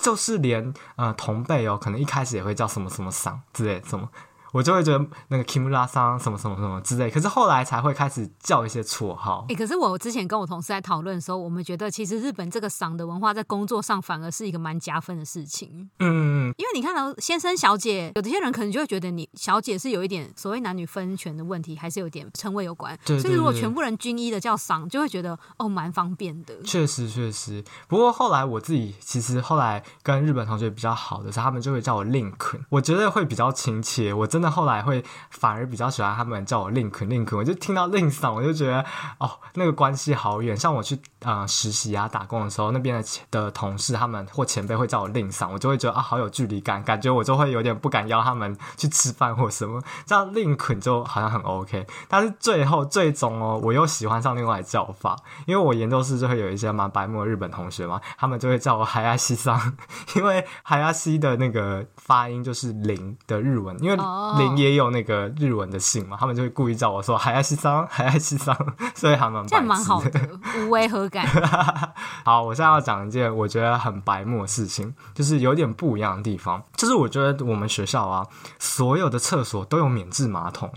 [0.01, 4.09] 就是连呃同辈哦，可能一开始也会叫什么什么桑之类什么。
[4.57, 9.45] 我就会觉得那个 Kimura 桑什么什么什么之类，可是后来才会开始叫一些绰号。
[9.51, 15.91] 哎、欸，可是我之前跟我同事在讨论的时候，我们觉得其实日本这个桑的文化在工作上反而是一个蛮加分的事情。
[15.99, 22.99] 嗯，因为你看到先生小姐，有的些人可能就会觉得你小姐是有一点所谓男女分权的问题，还是有点称谓有关。
[23.05, 26.55] 所以如果全部人均一的叫桑，就会觉得哦蛮方便的。
[26.63, 34.15] 确实确实，不过后来我自己其实后来跟日本同学比较好的时候，他们就会叫我 Link，我觉得会比较亲切。
[34.15, 35.03] 我真的后来会。
[35.31, 38.85] 反而比较喜欢他们叫我 Link Link，我就听到 Link 桑，我就觉得
[39.19, 40.57] 哦，那个关系好远。
[40.57, 49.83] 像我去啊、呃、实习啊打工的时候，那边的的同事他们或前辈会叫我 Link 桑，我就会觉得啊好有距离感，感觉我就会有点不敢邀他们去吃饭或什么。
[50.07, 59.77] 这样 Link 就好像很 OK，但是最后最终哦，我又喜欢上另外叫法，因为我研究室就会有一些蛮白目日本同学嘛，他们就会叫我海亚西桑，
[60.15, 63.97] 因为海亚西的那个发音就是零的日文，因为
[64.39, 65.27] 零也有那个。
[65.39, 68.57] 日文的姓嘛，他们就会故意叫我说“海爱西桑， 海爱西桑”，
[68.95, 70.21] 所以还蛮这蛮好的，
[70.59, 71.27] 无违和感。
[72.25, 78.27] 好，我现在要讲一件我觉得很白目的事情，就是有点不一样的地方，就是我觉得我们学校啊，
[78.59, 80.73] 所有的厕所都有免治马桶，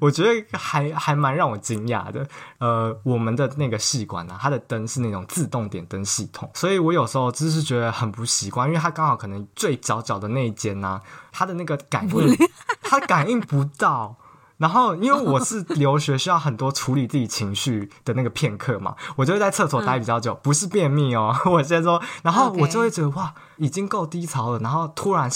[0.00, 2.26] 我觉得还还蛮让我惊讶的。
[2.58, 11.00] 呃，我们的那个系馆啊，它的灯是那种自动点灯系统，所以我有时候就是觉得很不习惯，因为它刚好可能最角角的那一间呢，
[11.32, 12.36] 它的那个感应，
[12.82, 13.64] 他感应不。
[13.78, 14.16] 到，
[14.58, 25.30] 然后因为我是留学，需要很多处理自己情绪的那个片刻嘛，我就会在厕所待比较久，嗯、不是便秘哦， 我先说，然后我就会觉得.哇，已经够低潮了，然后突然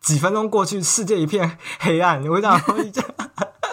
[0.00, 2.74] 几分钟过去，世界一片黑暗，我想说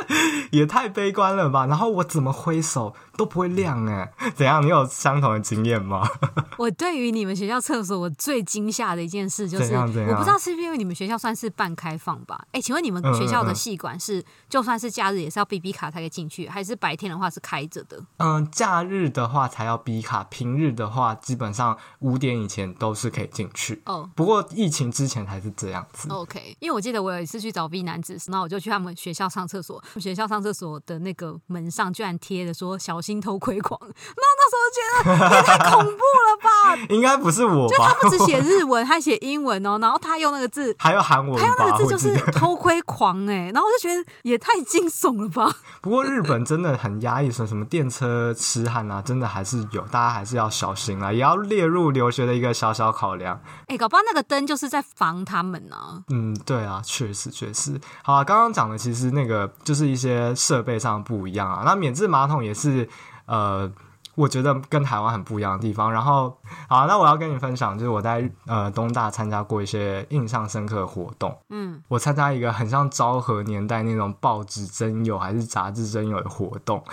[0.52, 1.66] 也太悲观了吧？
[1.66, 4.63] 然后我怎么挥手都不会亮哎， 怎样？
[4.63, 6.08] 你有相同的经验吗？
[6.58, 10.12] 我对于你们学校厕所，我最惊吓的一件事就是，怎样怎样？
[10.12, 12.46] 我不知道是不是因为你们学校算是半开放吧？
[12.52, 18.00] 哎，请问你们学校的系馆是，就算是假日也是要 B B 卡才可以进去，还是白天的话是开着的？
[18.18, 23.82] 嗯，假日的话才要 B 卡，平日的话基本上五点以前都是可以进去。
[23.86, 26.10] 哦，不过疫情之前才是这样子。
[26.10, 36.50] OK，因为我记得我有一次去找 B 男子，那我就去他们学校上厕所，学校上厕所的那个门上居然贴着说“小心偷窥狂”，那那时候觉得也太恐怖了吧？
[36.90, 37.76] 应该不是我吧？
[37.76, 45.54] 就他不止写日文，还写英文哦，然后他用那个字，还有韩文，还有那个字就是“偷窥狂”哎，然后我就觉得也太惊悚了吧？
[45.82, 53.40] 不过日本真的很压抑，说什么电车痴汉啊，真的还是有，大家还是要小心啊，也要列入留学的一个小小考量。
[53.68, 56.04] 哎，搞不好那个灯就是在防他们呢、啊。
[56.10, 57.80] 嗯，对啊，确实确实。
[58.04, 61.63] 好啊，刚刚讲的其实那个就是是一些设备上不一样啊。
[61.65, 62.88] 那免治马桶也是
[63.26, 63.72] 呃。
[64.15, 71.36] 我觉得跟台湾很不一样的地方，然后好，那我要跟你分享，就是我在呃东大参加过一些印象深刻的活动。
[71.49, 76.84] 嗯，我参加一个很像昭和年代那种报纸征友还是杂志征友的活动。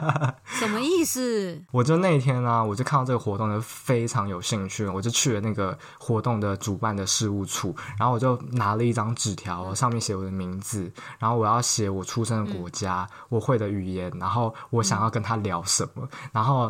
[0.46, 1.62] 什么意思？
[1.70, 16.69] 我就那天呢、啊，我就看到这个活动就非常有兴趣，我就去了那个活动的主办的事务处，然后我就拿了一张纸条，上面写我的名字，然后我要写我出生的国家，嗯、我会的语言，然后我想要跟他聊什么，然后。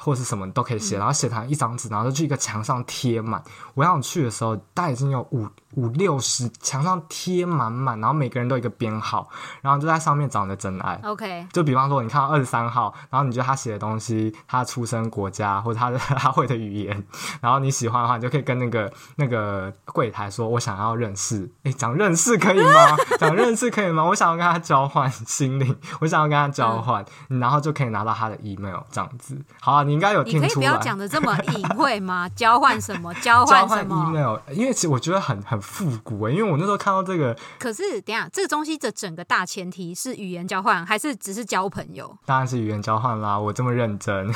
[0.00, 3.42] 或是什么都可以写，然后写成一张纸，然后就去一个墙上贴满。
[3.74, 9.28] 我想去的时候，大概已经有五五六十，墙上贴满满，然后每个人都有一个编号，
[9.60, 10.98] 然后就在上面找你的真爱。
[11.04, 17.04] OK，就比方说你看到二十三号，然后你觉得他写的东西，他出生国家或者他的他会的语言，
[17.40, 22.96] 然后你喜欢的话，你就可以跟那个那个柜台说：“我想要认识。”哎，讲认识可以吗？
[23.18, 24.04] 讲认识可以吗？
[24.04, 29.40] 我想要跟他交换心灵，我想要跟他交换，嗯、然后就可以拿到他的 email 这样子。
[29.60, 30.46] 好啊，你应该有听出来。
[30.46, 32.28] 你可以不要讲的这么隐晦吗？
[32.36, 33.12] 交换什么？
[33.14, 34.38] 交换什么？email？
[34.52, 37.36] 因为其实我觉得很很复古诶，因为我那时候看到这个。
[37.58, 42.16] 可是等下，这个东西的整个大前提是语言交换，还是只是交朋友？
[42.24, 43.36] 当然是语言交换啦！
[43.36, 44.32] 我这么认真，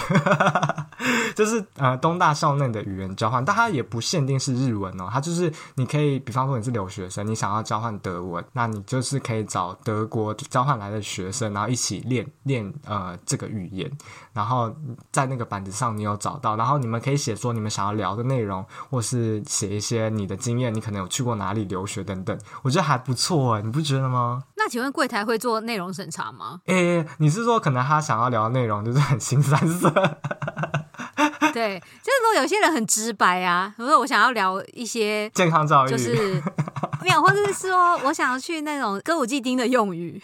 [1.37, 13.91] 就是呃东大校内的语言交换，但它也不限定是日文哦，它就是你可以，比方说你是留学生，你想要交换德文，那你就是可以找德国交换来的学生，然后一起练练呃这个语言，
[14.33, 14.75] 然后
[15.13, 24.43] 在那个板子上你有找到，然后你们可以写说你们想要聊的内容，或是写一些你的经验，你可能有去过哪里留学等等，我觉得还不错哎，你不觉得吗？
[24.57, 26.61] 那请问柜台会做内容审查吗？
[26.67, 29.93] 诶，你是说可能他想要聊的内容就是很新三色？
[31.55, 36.43] 对，就是说有些人很直白啊，比如说我想要聊一些健康教育，就是
[37.01, 40.21] 没有，或者是说我想要去那种歌舞伎町的用语。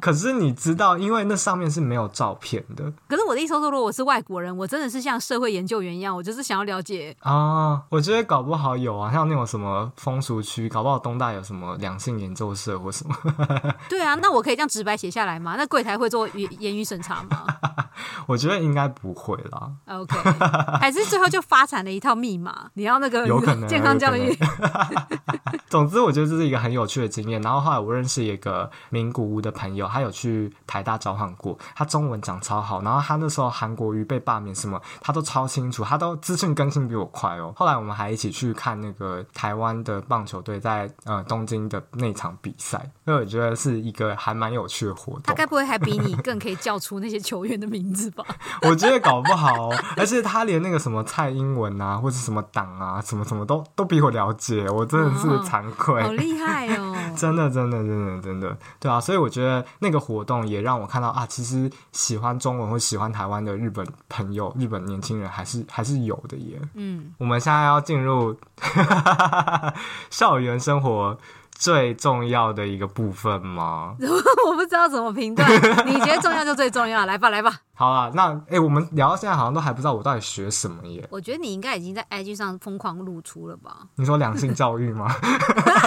[0.00, 2.92] 可是你知道，因为那上面是没有照片的。
[3.08, 7.82] 可是我的意思说，如果我是外国人，我真的是像社会研究员一样，我就是想要了解啊、哦。
[7.88, 13.16] 我觉得搞不好有啊，像那种什么风俗区，搞不好东大有什么两性研究社或什么。
[13.88, 15.54] 对啊，那我可以这样直白写下来吗？
[15.56, 17.46] 那柜台会做言言语审查吗？
[18.26, 19.70] 我觉得应该不会啦。
[19.86, 20.18] OK。
[20.80, 24.36] 还是最后就发展了一套密码，你要那个有可能 健康教育。
[25.68, 27.40] 总之，我觉得这是一个很有趣的经验。
[27.42, 32.80] 然后后来我认识一个名古屋的朋友，他有去台大交换过，他中文讲超好。
[32.82, 37.52] 然后他那时候韩国瑜被罢免什么，他都超清楚，他都资讯更新比我快哦。
[37.54, 45.22] 后来我们还一起去看那个台湾的棒球队在呃东京的那场比赛，所以我觉得是一个还蛮有趣的活动。
[45.24, 48.24] 他该不会还比你更可以叫出那些球员的名字吧？
[48.62, 56.00] 我觉得搞不好，而且他连那个什么蔡英文啊，或者什么党啊，什么什么都都比我了解，我真的是惭愧。
[56.02, 56.96] 哦、好厉害哦！
[57.14, 66.58] 真的，真的，真的，真的，对啊，所以我觉得那个活动也让我看到啊，其实喜欢中文或喜欢台湾的日本朋友、日本年轻人还是还是有的耶。
[66.74, 68.34] 嗯，我们现在要进入
[70.08, 71.18] 校园生活。
[71.58, 73.96] 最重要的一个部分吗？
[74.46, 75.50] 我不知道怎么评断。
[75.84, 77.52] 你觉得重要就最重要，来吧，来吧。
[77.74, 81.06] 好了，那哎、欸，我们聊到现在好像都还不知道我到底学什么耶。
[81.10, 83.76] 我觉得你应该已经在 IG 上疯狂露出了吧？
[83.96, 85.12] 你说两性教育吗？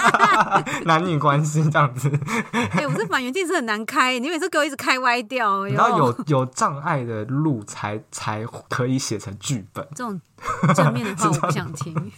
[0.83, 2.11] 男女关系这样子？
[2.51, 5.65] 哎、欸，我这满园镜是很难开，你每次给我一直开歪掉。
[5.67, 9.87] 然后有有障碍的路才才可以写成剧本。
[9.95, 10.19] 这种
[10.75, 12.11] 正面的话我不想听。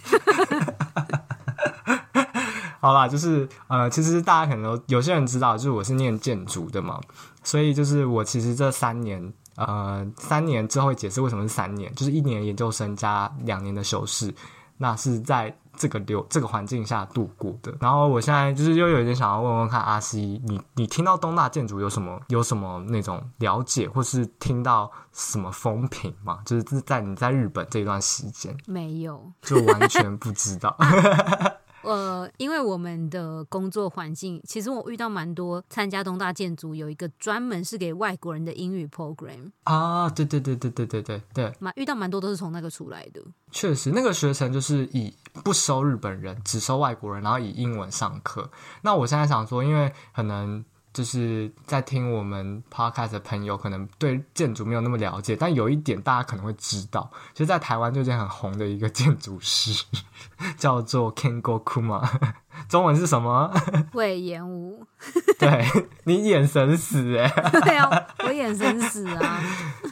[2.83, 6.99] 好啦，就是呃，其实大家可能都有些人知道，就是我是念建筑的嘛，
[7.43, 14.33] 所以就是我其实这三年，呃，三年之后会解释为什么是三年，就是一年研究生加两年的修士，
[14.77, 15.55] 那是在。
[15.75, 26.37] 这个流这个环境下度过的，然后我现在就是又有一点想要问问看阿西，你你听到东大建筑有什么有什么那种了解，或是听到什么风评吗？
[26.45, 30.77] 就是在你在日本这一段时间，没有，就完全不知道。
[31.83, 43.21] 呃，因为我们的工作环境，其实我遇到蛮多参加东大建筑有一个专门是给外国人的英语 program 啊，对对对对对对对对，蛮遇到蛮多都是从那个出来的。
[43.51, 45.13] 确实，那个学程就是以
[45.43, 48.49] 不收日本人，只收外国人，然后以英文上课。
[48.81, 50.65] 那我现在想说，因为可能。
[50.93, 59.85] 就是在听我们 podcast 的朋友，可能对建筑没有那么了解，但有一点大家可能会知道，就在台湾最近很红的一个建筑师，
[60.55, 62.07] 叫做 Kengo Kuma，
[62.69, 63.51] 中文是什么？
[63.93, 64.85] 魏延武。
[65.39, 65.65] 对，
[66.03, 67.59] 你眼神死哎、欸！
[67.61, 69.41] 对啊，我眼神死啊！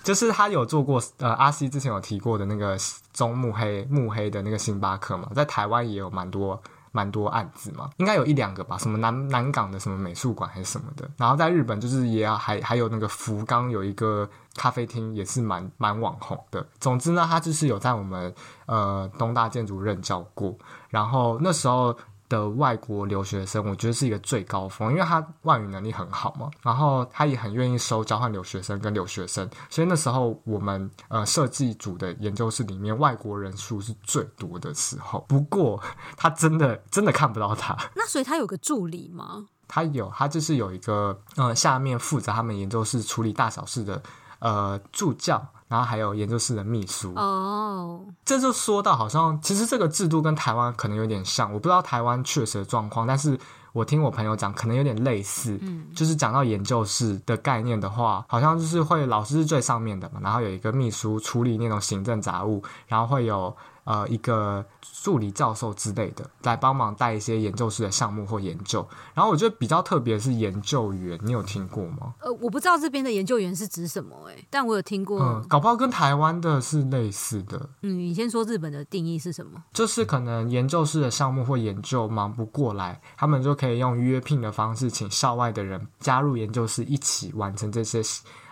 [0.03, 2.77] 就是他有做过呃，阿西之前有提过的那个
[3.11, 6.61] 中目黑目黑的那个星巴克嘛，在台湾也有蛮多。
[6.91, 11.09] 蛮多案子嘛，应该有一两个吧，什么南南港的什么美术馆还是什么的。
[11.17, 16.65] 然后在日本就是也要还还有那个福冈有一个咖啡厅也是蛮蛮网红的。
[16.79, 18.33] 总之呢，他就是有在我们
[18.65, 20.57] 呃东大建筑任教过，
[20.89, 21.97] 然后那时候。
[22.31, 35.25] 的外国留学生，我觉得是一个最高峰，因为他外语能力很好嘛，然后他也很愿意收交换留学生跟留学生，所以那时候我们呃设计组的研究室里面外国人数是最多的时候。
[35.27, 35.83] 不过
[36.15, 39.47] 他真的真的看不到他，那所以他有个助理吗？
[39.67, 44.01] 他有，他就是有一个呃下面负责他们研究室处理大小事的
[44.39, 45.45] 呃助教。
[45.71, 53.39] 然后还有研究室的秘书哦，这就说到好像其实这个制度跟台湾可能有点像，我不知道台湾确实的状况，但是
[53.71, 63.55] 我听我朋友讲可能有点类似，嗯，就是讲到研究室的概念的话，好像就是会老师是最上面的嘛，然后有一个秘书处理那种行政杂务，然后会有。
[63.91, 64.63] 呃，一个
[65.03, 68.87] 助理教授之类的来帮忙带一些研究室的项目或研究。
[69.13, 72.13] 然后我觉得比较特别的是研究员，你有听过吗？
[72.21, 75.19] 呃，我不知道这边的研究员是指什么哎、欸，但我有听过。
[75.19, 77.69] 嗯，搞不好跟台湾的是类似的。
[77.81, 79.61] 嗯，你先说日本的定义是什么？
[79.73, 88.01] 就是可能研究室的项目或研究忙不过来，他们就可以用约聘的方式，请校外的人加入研究室一起完成这些。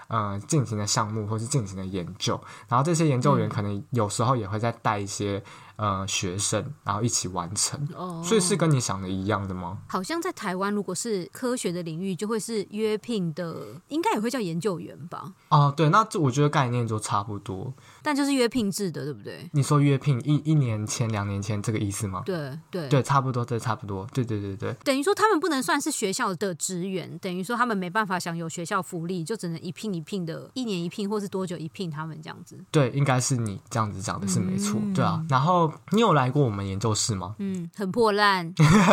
[0.10, 5.42] 呃，进行的项目或是进行的研究，然后这些研究员可能有时候也会再带一些。
[5.82, 9.78] 呃，学生然后一起完成，哦，所以是跟你想的一样的吗？
[9.88, 15.32] 好像在台湾，如果是科学的领域，就会是约聘的，应该也会叫研究员吧？
[15.48, 19.50] 哦，对，那这我觉得概念就差不多，但就是约聘制的，对不对？
[19.54, 22.22] 你说约聘一一年前、两年前这个意思吗？
[22.26, 24.74] 对对对，差不多，对，差不多，对对对对。
[24.84, 32.58] 等于说他们不能算是学校的职员，等于说他们没办法享有学校福利，就只能一聘一聘的，一年一聘，或是多久一聘，他们这样子。
[32.72, 35.72] 对，应该是你这样子讲的是没错，嗯、对啊，然后。
[35.92, 37.36] 你有来过我们研究室吗？
[37.40, 38.46] 嗯，很破烂。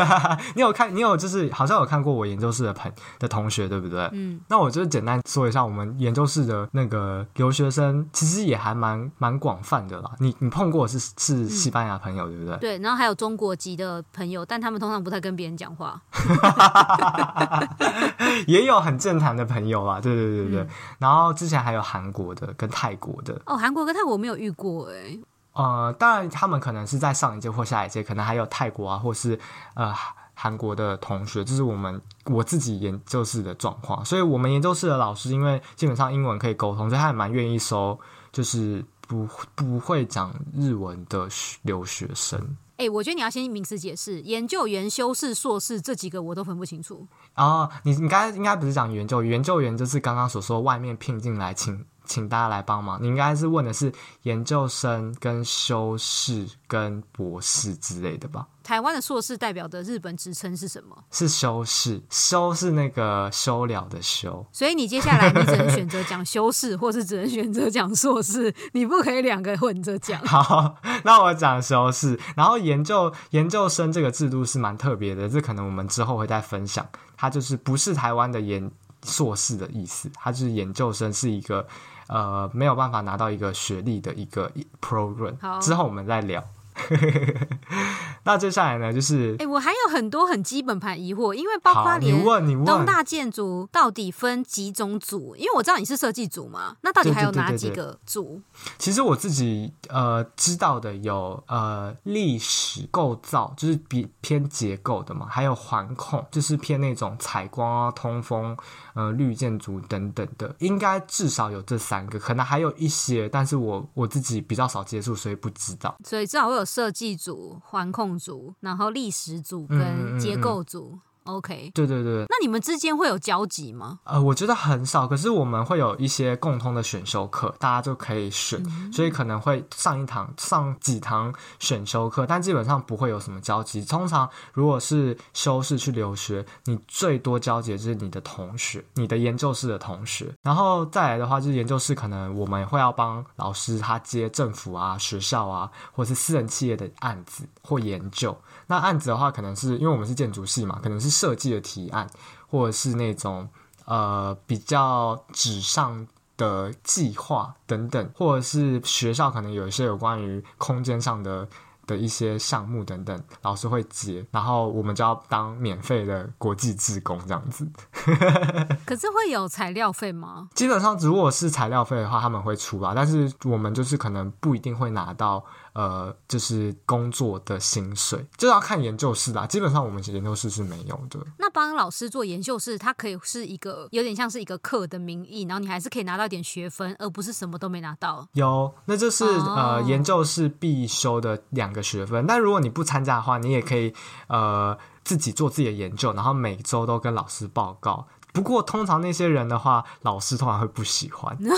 [0.55, 0.95] 你有看？
[0.95, 4.09] 你有就是好像有看过我研究室的朋的同学，对不对？
[4.13, 10.11] 嗯，那我就简单说一下我们研究室的那个留学生，其实也还蛮蛮广泛的啦。
[10.19, 12.57] 你你碰过是是西班牙朋友，对不对？
[12.57, 16.01] 嗯，对，然后还有中国籍的朋友，但他们通常不太跟别人讲话。
[18.47, 20.61] 也有很正常的朋友啦，对对对对。
[20.61, 20.69] 嗯，
[20.99, 23.41] 然后之前还有韩国的跟泰国的。
[23.47, 25.19] 哦，韩国跟泰国我没有遇过哎。
[25.53, 29.39] 呃，当然，他们可能是在上一届或下一届，可能还有泰国啊，或是
[29.73, 29.91] 呃
[30.35, 34.05] 韩国的同学，这是我们我自己研究室的状况。
[34.05, 37.99] 所以，我们研究室的老师，因为基本上英文可以沟通，所以他也蛮愿意收，
[38.37, 41.27] 就是不不会讲日文的
[41.63, 42.39] 留学生。
[42.73, 47.07] 哎、欸，我觉得你要先名词解释，研究员、修士、硕士这几个我都分不清楚。
[47.35, 51.83] 哦，你你刚才应该不是讲研究员，研究员就是刚刚所说外面聘进来请。
[52.07, 53.03] 请大家来帮忙。
[53.03, 53.93] 你应该是问的是
[54.23, 58.47] 研究生、跟修士、跟博士之类的吧？
[58.63, 60.97] 台湾的硕士代表的日本职称是什么？
[61.13, 64.45] 是修士，修是那个修了的修。
[64.51, 70.21] 所以你接下来你只能选择讲修士，或是只能选择讲硕士， 你不可以两个混着讲。
[70.25, 72.19] 好，那我讲修士。
[72.35, 76.85] 然后研究研究生这个制度是蛮特别的，这可能我们之后会再分享。
[77.17, 78.69] 它就是不是台湾的研
[79.05, 81.65] 硕士的意思，它就是研究生是一个。
[82.09, 84.51] 呃，没有办法拿到一个学历的一个
[84.81, 86.43] program，之后我们再聊。
[88.25, 95.35] 那接下来呢，就是哎、欸，我还有很多很基本盘疑惑，因为包括你问东大建筑到底分几种组？
[95.37, 98.41] 因为我知道你是设计组嘛，那到底还有哪几个组？
[98.79, 108.57] 其实我自己呃知道的有呃历史构造，就是比偏结构的嘛，还有环控，就是偏那种采光啊、通风、
[108.95, 115.95] 呃绿建筑等等的，应该至少有这三个，可能还有一些，但是我我自己比较少接触，所以不知道。
[116.05, 120.99] 所以至少会有设计组、环控组，然后历史组跟结构组。
[121.27, 123.99] OK，对对对，那你们之间会有交集吗？
[124.05, 133.85] 呃，我觉得很少，可是我们会有一些共通的选修课，大家就可以选，嗯、所以可能会上一堂、上几堂选修课，但基本上不会有什么交集。
[133.85, 148.37] 通常如果是修士去留学，你最多交集的就是你的同学，你的研究室的同学，然后再来的话就是研究室，可能我们会要帮老师他接政府啊、学校啊，或是私人企业的案子或研究。
[148.67, 152.09] 那案子的话，可能是因为我们是建筑系嘛，可能是设计的提案，
[152.49, 153.49] 或者是那种
[153.85, 156.07] 呃比较纸上
[156.37, 161.49] 的计划等等，或者是学校可能有一些有关于空间上的。
[161.87, 167.65] 的一些项目等等，老师会接，然后我们就要当免费的国际志工这样子。
[168.85, 170.49] 可是会有材料费吗？
[170.53, 175.45] 基本上如果是材料费的话，他们会出吧，但是我们就是可能不一定会拿到
[175.77, 179.47] 呃，就是工作的薪水，就要看研究室啦。
[179.47, 181.21] 基本上我们研究室是没有的。
[181.39, 188.27] 那帮老师做研究室，它可以是一个有点像是一个课的名义，然后你还是可以拿到一点学分，而不是什么都没拿到。
[188.33, 193.93] 有，那就是、哦、呃研究室必修的两个学分，但如果你不参加的话，你也可以
[194.29, 194.75] 呃
[195.05, 198.09] 自己做自己的研究，然后每周都跟老师报告。
[198.37, 201.35] 不过通常那些人的话，老师通常会不喜欢。
[201.41, 201.49] 你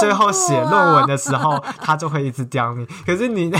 [0.00, 2.86] 最后写论文的时候，他就会一直刁你。
[3.04, 3.52] 可是你，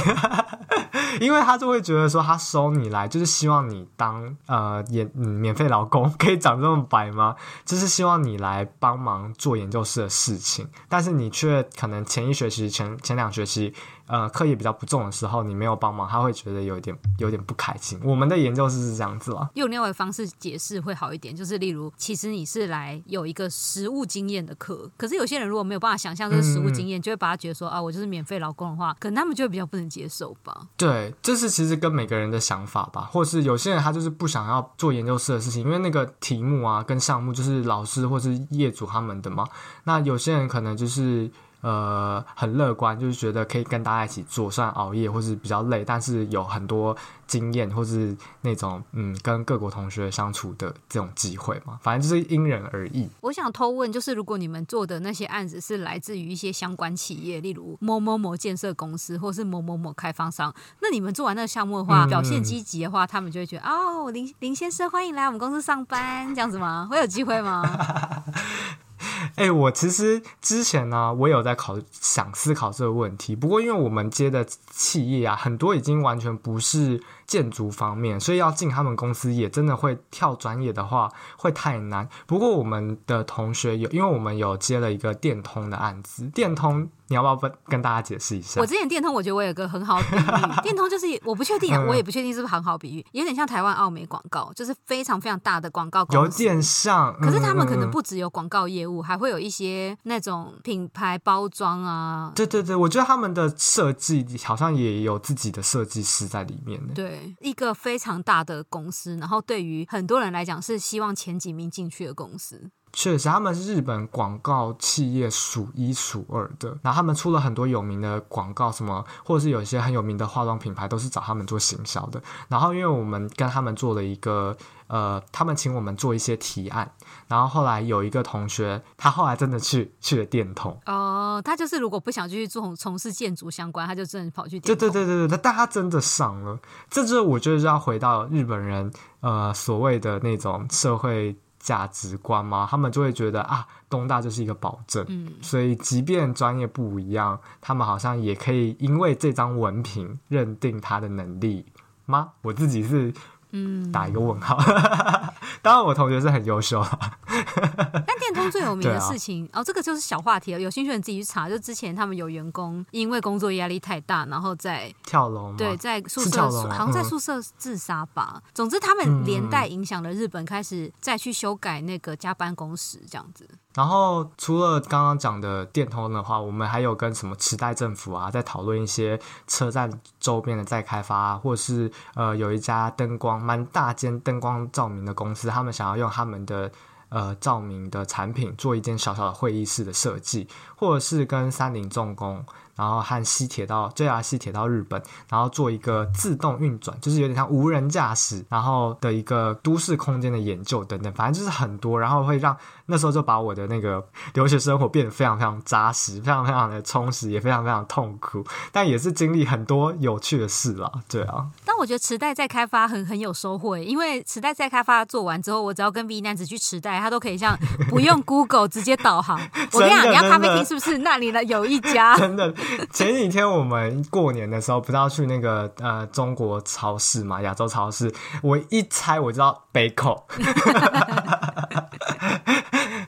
[1.20, 7.36] 因为他就会觉得说，他收你来就是希望你当呃免免费劳工，可以讲这么白吗？
[7.66, 13.74] 就是希望你来帮忙做研究室的事情，但是你却可能前一学期、前前两学期。
[14.08, 18.00] 呃，课业比较不重的时候，你没有帮忙，他会觉得有点有点不开心。
[18.02, 30.66] 我们的研究室是这样子啊，用另外一个方式解释会好一点，就是例如，其实你是来有一个实务经验的课，可是有些人如果没有办法想象这个实务经验，嗯、就会把他觉得说啊，我就是免费劳工的话，可能他们就会比较不能接受吧。
[30.78, 39.46] 对，这是其实跟每个人的想法吧，或是有些人他就是不想要做研究室的事情，因为那个题目啊跟项目就是老师或是业主他们的嘛。
[39.84, 41.30] 那有些人可能就是。
[41.60, 46.96] 呃，很乐观，就是觉得可以跟大家一起做，虽然熬夜或是比较累，但是有很多
[47.26, 51.78] 经验或是那种嗯，跟各国同学相处的这种机会嘛。
[51.82, 53.08] 反正就是因人而异。
[53.22, 66.86] 我想偷问，就是如果你们做的那些案子是来自于一些相关企业，例如某某某建设公司或是某某某开发商，那你们做完那个项目的话，嗯、表现积极的话，他们就会觉得哦，林林先生欢迎来我们公司上班，这样子吗？
[66.88, 67.62] 会有机会吗？
[69.36, 73.36] 哎、我其实之前呢，我有在考想思考这个问题。
[73.36, 82.08] 不过，因为我们接的企业啊，很多已经完全不是建筑方面，所以要进他们公司也真的会跳专业的话会太难。
[82.26, 86.88] 不过，我们的同学有，因为我们有接了一个电通的案子，电通。
[87.10, 88.60] 你要不要跟跟大家解释一下？
[88.60, 90.20] 我之前电通，我觉得我有个很好比喻。
[90.62, 96.42] 电通就是我不确定啊，我也不确定是不是很好比喻，有点像台湾奥美广告，就是非常非常大的广告公司。
[96.44, 102.30] 有点像，可是他们可能不只有广告业务，还会有一些那种品牌包装啊。
[102.34, 106.78] 对对对，我觉得他们的设计好像也有自己的设计师在里面。
[106.94, 112.70] 对，一个非常大的公司，然后对于很多人来讲是希望前几名进去的公司。
[113.00, 116.76] 确实，他们是日本广告企业数一数二的。
[116.82, 122.20] 然后他们出了很多有名的广告，什么或者是有一些很有名的化妆品牌，都是找他们做行销的。
[122.48, 124.56] 然后因为我们跟他们做了一个，
[124.88, 126.90] 呃，他们请我们做一些提案。
[127.28, 130.76] 然后后来有一个同学，他后来真的去去了电通。
[130.86, 134.76] 哦，他就是如果不想继续做从事建筑相关，他就真的跑去电通。
[134.76, 136.58] 对对对对对，但他真的上了。
[136.90, 138.90] 这就是我觉得要回到日本人，
[139.20, 141.36] 呃，所谓的那种社会。
[141.68, 142.66] 价值观吗？
[142.70, 151.66] 他们就会觉得啊，东大就是一个保证，嗯，所以即便专业不一样，他们好像也可以因为这张文凭认定他的能力
[152.06, 152.32] 吗？
[152.42, 153.12] 我自己是。
[153.50, 154.58] 嗯，打一个问号。
[155.62, 156.84] 当然，我同学是很优秀。
[157.26, 160.60] 但电通最有名的事情，啊、哦，这个就是小话题了。
[160.60, 161.48] 有兴趣的人自己去查。
[161.48, 168.34] 就之前他们有员工因为工作压力太大，然后在跳楼，对，在宿舍好像在宿舍自杀吧。
[168.36, 173.48] 嗯、总之，他们连带影响了日本开始再去修改那个加班工时这样子。
[173.74, 179.88] 然后除了刚刚讲的电通的话，我们还有跟什么池袋政府啊，在讨论一些车站
[180.18, 186.70] 周边的再开发啊，或者是呃有一家灯光蛮大间灯光照明的公司，他们想要用他们的
[187.08, 192.44] 呃照明的产品做一间小小的会议室的设计，或者是跟三菱重工。
[192.78, 202.56] 然后和西铁到 JR 西铁到日本，然后做一个自动运转，就是有点像无人驾驶，然后的一个都市空间的研究等等，反正就是很多，然后会让
[202.86, 211.48] 那时候就把我的那个留学生活变得非常非常扎实，非常非常的充实，也非常非常痛苦，但也是经历很多有趣的事啦，对啊。
[211.64, 217.58] 但我觉得池袋再开发很很有收获，因为池袋再开发做完之后，我只要跟 V 男子去池袋，他都可以像
[217.90, 219.38] 不用 Google 直接导航。
[219.72, 221.42] 我跟你讲，你要咖啡厅是不是那里呢？
[221.44, 222.16] 有一家。
[222.18, 222.52] 真的，
[222.92, 228.12] 前几天我们过年的时候，不是要去那个呃中国超市嘛，亚洲超市。
[228.42, 230.26] 我一猜我知道北口，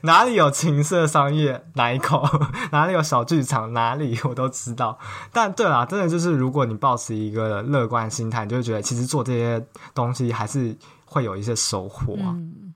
[0.03, 2.27] 哪里有情色商业，哪一口，
[2.71, 4.97] 哪里有小剧场，哪里我都知道。
[5.31, 12.17] 但对啦，真的就是如果你抱持一个乐观心态，你就会觉得其实做这些东西还是会有一些收获。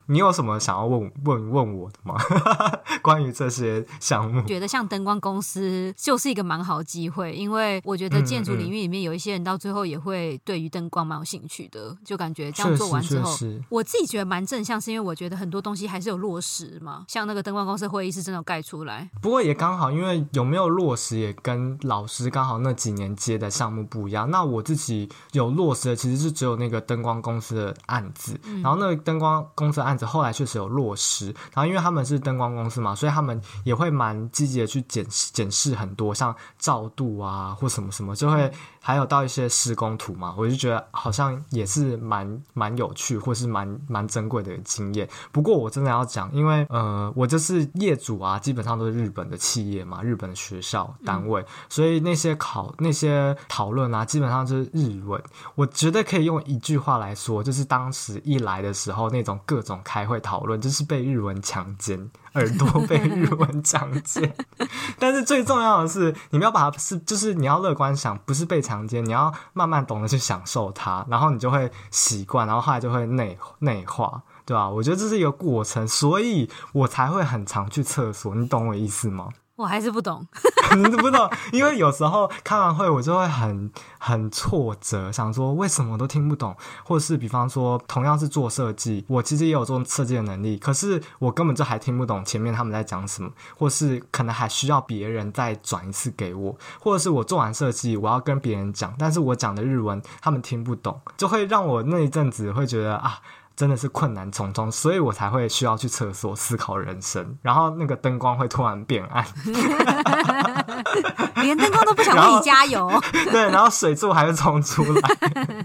[0.07, 2.15] 你有什么想要问问问我的吗？
[3.01, 13.31] 关于这些项目，觉得像灯光公司就是一个蛮好机会，因为我觉得建筑领域里面有一些人到最后也会对于灯光蛮有兴趣的，就感觉这样做完之后，
[13.69, 19.09] 我自己觉得蛮正向，是因为我觉得很多东西还是有落实嘛，像那个灯光公司会议室真的有盖出来。
[19.21, 24.29] 不过也刚好，因为有没有落实也跟老师刚好那几年接的项目不一样。
[24.31, 30.05] 那我自己有落实的其实是只有那个灯光公司的案子，嗯、然后那个灯光公司的案子。
[30.05, 45.07] 后来确实有落实，然后因为他们是灯光公司嘛，所以他们也会蛮积极的去检检视很多像照度啊或什么什么，就会还有到一些施工图嘛，我就觉得好像也是蛮蛮有趣或是蛮蛮珍贵的经验。
[45.31, 55.21] 不过我真的要讲，因为呃我就是业主啊，基本上都是日本的企业嘛，日本的学校单位，所以那些考那些讨论啊，基本上就是日文。
[55.55, 59.79] 我觉得可以用一句话来说，就是当时一来的时候那种各种。
[59.85, 64.35] 开会讨论，就是被日文强奸，耳朵被日文强奸。
[64.99, 74.67] 但是最重要的是，你们要把它是，就是你要乐观想，不是被强奸，你要慢慢懂得去享受它，然后你就会习惯，然后后来就会内内化，对吧？
[74.67, 79.29] 我觉得这是一个过程，所以我才会很常去厕所，你懂我意思吗？
[79.55, 80.25] 我还是不懂，
[80.75, 86.53] 你不懂，因为有时候开完会我就会很很挫折，想说为什么都听不懂，
[86.83, 103.19] 或者是比方说同样是做设计，我其实也有做设计的能力，可是我根本就还听不懂前面他们在讲什么，或是可能还需要别人再转一次给我，或者是我做完设计我要跟别人讲，但是我讲的日文他们听不懂，就会让我那一阵子会觉得啊。
[103.55, 107.37] 真的是困难重重，所以我才会需要去厕所思考人生。
[107.41, 109.25] 然后那个灯光会突然变暗，
[111.41, 112.91] 连灯光都不想为你加油。
[113.31, 115.09] 对，然后水柱还是冲出来。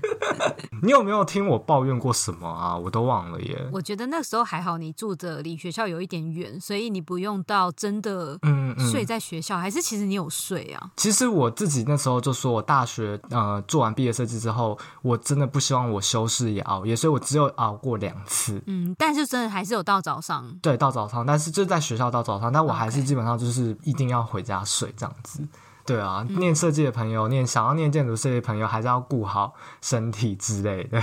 [0.82, 2.76] 你有没有听我抱怨过什么啊？
[2.76, 3.68] 我都忘了耶。
[3.72, 10.90] 我觉得那时候还好，你住的离学校有一点远，所以你不用到真的嗯睡在学校，嗯嗯，还是其实你有睡啊？
[10.96, 17.80] 其实我自己那时候就说，我大学呃做完毕业设计之后，我真的不希望我休息也熬夜，所以我只有熬。
[17.80, 25.46] 过两次，嗯，但是真的还是有到早上，对，到早上，但是就在学校到早上，但我还是基本上就是一定要回家睡这样子，
[25.86, 31.00] 对啊，念设计的朋友，念想要念建筑设计的朋友，还是要顾好身体之类的。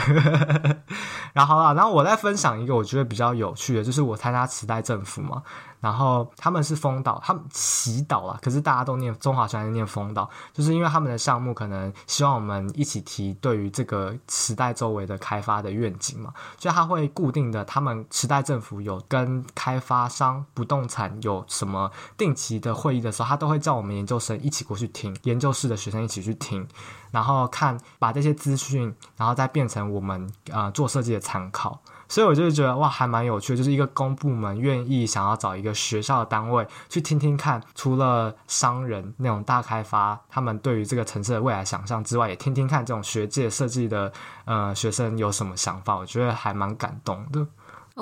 [1.33, 5.43] 然后啊，然后我再分享一个我觉得比较有趣的，就是我参加磁带政府嘛。
[5.79, 26.67] 然后他们是丰岛，他们祈祷啊，可是大家都念中华学生念丰岛，就是因为他们的项目可能希望我们一起提对于这个池袋周围的开发的愿景嘛，所以他会固定的，他们池袋政府有跟开发商不动产有什么定期的会议的时候，他都会叫我们研究生一起过去听，研究室的学生一起去听，
[27.11, 31.79] 然后看把这些资讯，然后再变成我们呃做设计的参考。
[32.09, 44.11] 所以我就觉得哇，还蛮有趣的，就是一个公部门愿意想要找一个学校的单位去听听看，除了商人那种大开发，他们对于这个城市的未来想象之外，也听听看这种学界设计的
[44.45, 47.45] 呃学生有什么想法，我觉得还蛮感动的。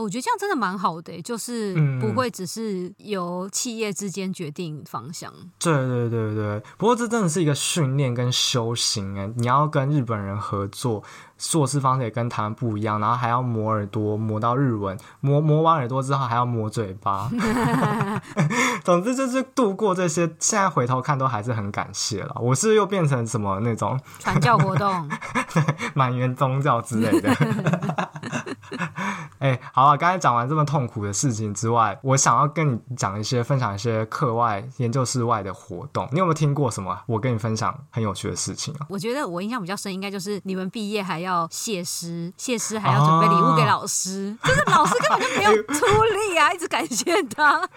[0.01, 5.31] 我觉得这样真的蛮好的，就是不会只是由企业之间决定方向。
[5.35, 11.03] 嗯、对对对对，不过这真的是一个训练跟修行哎，你要跟日本人合作。
[11.37, 17.29] 做事方式也跟他们不一样，然后还要磨耳朵，磨到日文，磨磨完耳朵之后还要磨嘴巴。
[18.85, 22.33] 总之就是度过这些，现在回头看都还是很感谢了。
[22.39, 25.09] 我是又变成什么那种传教活动，
[25.93, 28.05] 满员宗教之类的。
[29.39, 36.07] 哎、欸，好了，刚才讲完这么痛苦的事情之外，我想要跟你讲一些，分享一些课外研究室外的活动。
[36.11, 36.97] 你有没有听过什么？
[37.05, 38.88] 我跟你分享很有趣的事情啊？
[38.89, 45.86] 我觉得我印象比较深，应该就是你们毕业还要谢师，谢师还要准备礼物给老师，哦、是老师根本就没有出
[46.30, 47.67] 力啊，一直感谢他。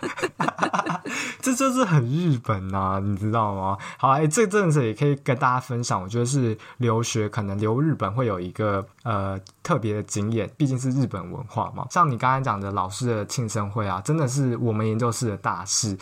[1.40, 3.76] 这就是很日本啊，你知道吗？
[3.99, 6.01] 好，哎，这阵子也可以跟大家分享。
[6.01, 11.86] 我觉得是留学，可能留日本会有一个呃特别的经验，毕竟是日本文化嘛。
[11.91, 15.97] 像你刚才讲的老师的庆生会啊，真的是我们研究室的大事。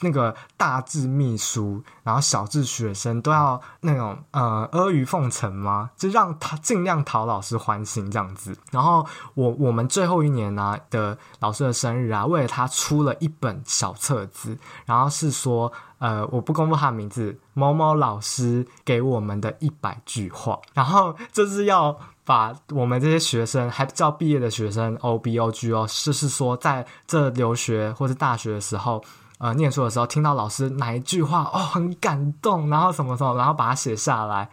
[0.00, 5.90] 那个大至秘书，然后小至学生，都要那种呃阿谀奉承吗？
[5.94, 8.56] 就让他尽量讨老师欢心这样子。
[8.70, 14.56] 然后我我们最后一年呢、的老师的生日啊，为了他出了一本小册子，
[14.86, 15.70] 然后是说
[16.04, 29.02] 呃我不公布他的名字，某某老师给我们的一百句话，然后就是要把我们这些学生还叫毕业的学生 O B O G 哦，就是说在这留学或是大学的时候。
[29.38, 34.48] 呃，念书的时候听到老师哪一句话哦，很感动，然后什么什么，然后把它写下来，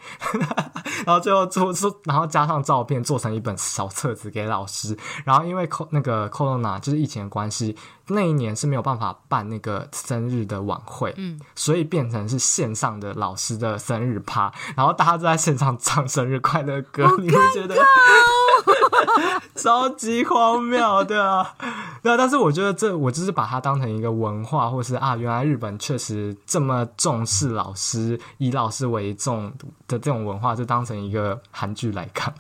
[1.06, 4.98] 然后最后做做，然后加上照片，做成一本小册子给老师。
[5.24, 7.78] 然后因为 co 那个 corona 就是疫情的关系，
[8.12, 17.76] 那一年是没有办法办那个生日的晚会，嗯，所以变成是线上的老师的生日趴，然后大家都在线上唱生日快乐歌，你会觉得
[19.56, 21.22] 超级荒谬的。
[21.22, 21.56] 啊，
[22.02, 29.52] 对啊，但是我觉得这我就是把它当成一个文化，或是啊，原来日本确实这么重视老师，以老师为重
[29.88, 32.34] 的这种文化，就当成一个韩剧来看，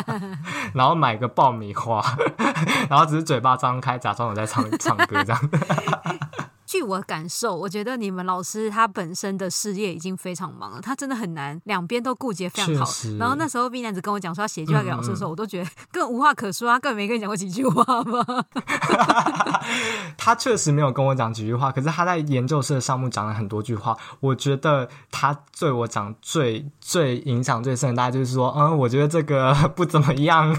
[0.72, 2.02] 然后买个爆米花，
[2.88, 5.50] 然后只是嘴巴张开，假装我在唱唱歌这样。
[6.66, 12.92] 据我感受，我觉得你们老师他本身的事业已经非常忙了，他真的很难两边都顾及非常好。
[13.20, 18.24] 然后那时候 B 男子跟我讲说要写句话给老师的时候，嗯、我都觉得根本无话可说啊，根本没跟你讲过几句话嘛。
[20.18, 23.96] 他确实没有跟我讲几句话，可是他在研究室的项目讲了很多句话。
[24.18, 30.52] 我觉得他对我讲最最影响最深的，大概就是说，嗯，我觉得这个 不怎么样。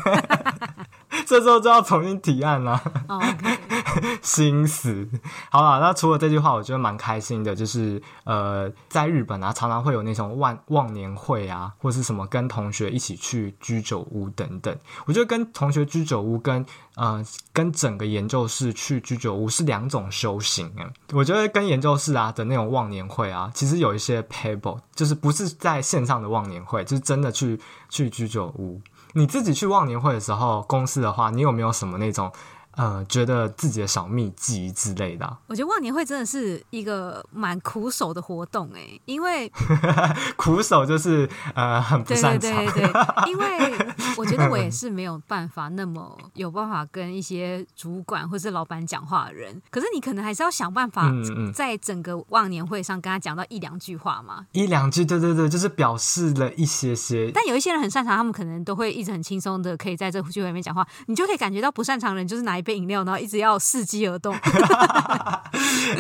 [1.26, 3.58] 这时候就要重新提案了，oh, okay.
[4.22, 5.08] 心死。
[5.50, 14.76] 好了，那除了这句话，我觉得蛮开心的，就是呃，在日本啊，常常会有那种忘忘年会啊，或是什么跟同学一起去居酒屋等等。
[15.06, 16.66] 我觉得跟同学居酒屋跟
[16.96, 20.88] 呃跟整个研究室去居酒屋是两种修行啊。
[21.14, 27.60] 我觉得跟研究室啊的那种忘年会啊，其实有一些 pebble，就是不是在线上的忘年会，就是真的去
[27.90, 28.82] 去居酒屋。
[29.18, 32.32] 你自己去忘年会的时候，公司的话，你有没有什么那种？
[32.78, 39.52] 呃，觉得自己的小秘籍之类的，啊，我觉得忘年会真的是一个蛮苦手的活动哎，因为
[40.38, 51.12] 苦手就是呃很不擅长，对对对对， 因为我觉得我也是没有办法那么有办法跟一些主管或是老板讲话的人，可是你可能还是要想办法
[51.52, 57.32] 在整个忘年会上跟他讲到一两句话嘛，一两句，对对对，就是表示了一些些。
[57.34, 62.67] 但有一些人很擅长，他们可能都会一直很轻松的可以在这个聚会里面讲话，你就可以感觉到不擅长的人就是哪一。
[62.68, 64.36] 杯饮料，然后一直要伺机而动。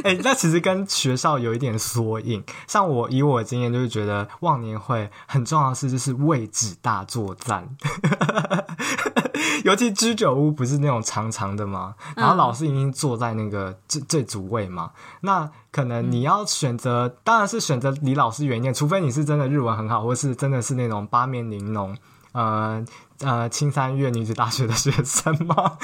[0.03, 2.43] 哎、欸，那其实跟学校有一点缩影。
[2.67, 7.69] 像我以我的经验，就是觉得忘年会很重要的事就是位置大作战。
[9.63, 11.95] 尤其居酒屋不是那种长长的吗？
[12.15, 14.91] 然后老师已经坐在那个最最主位嘛。
[15.21, 21.97] 那可能你要选择，当然是选择离老师远一点，除非你是真的日文很好，或是真的是那种八面玲珑。
[22.33, 22.85] 呃
[23.21, 25.77] 呃，青山院女子大学的学生吗？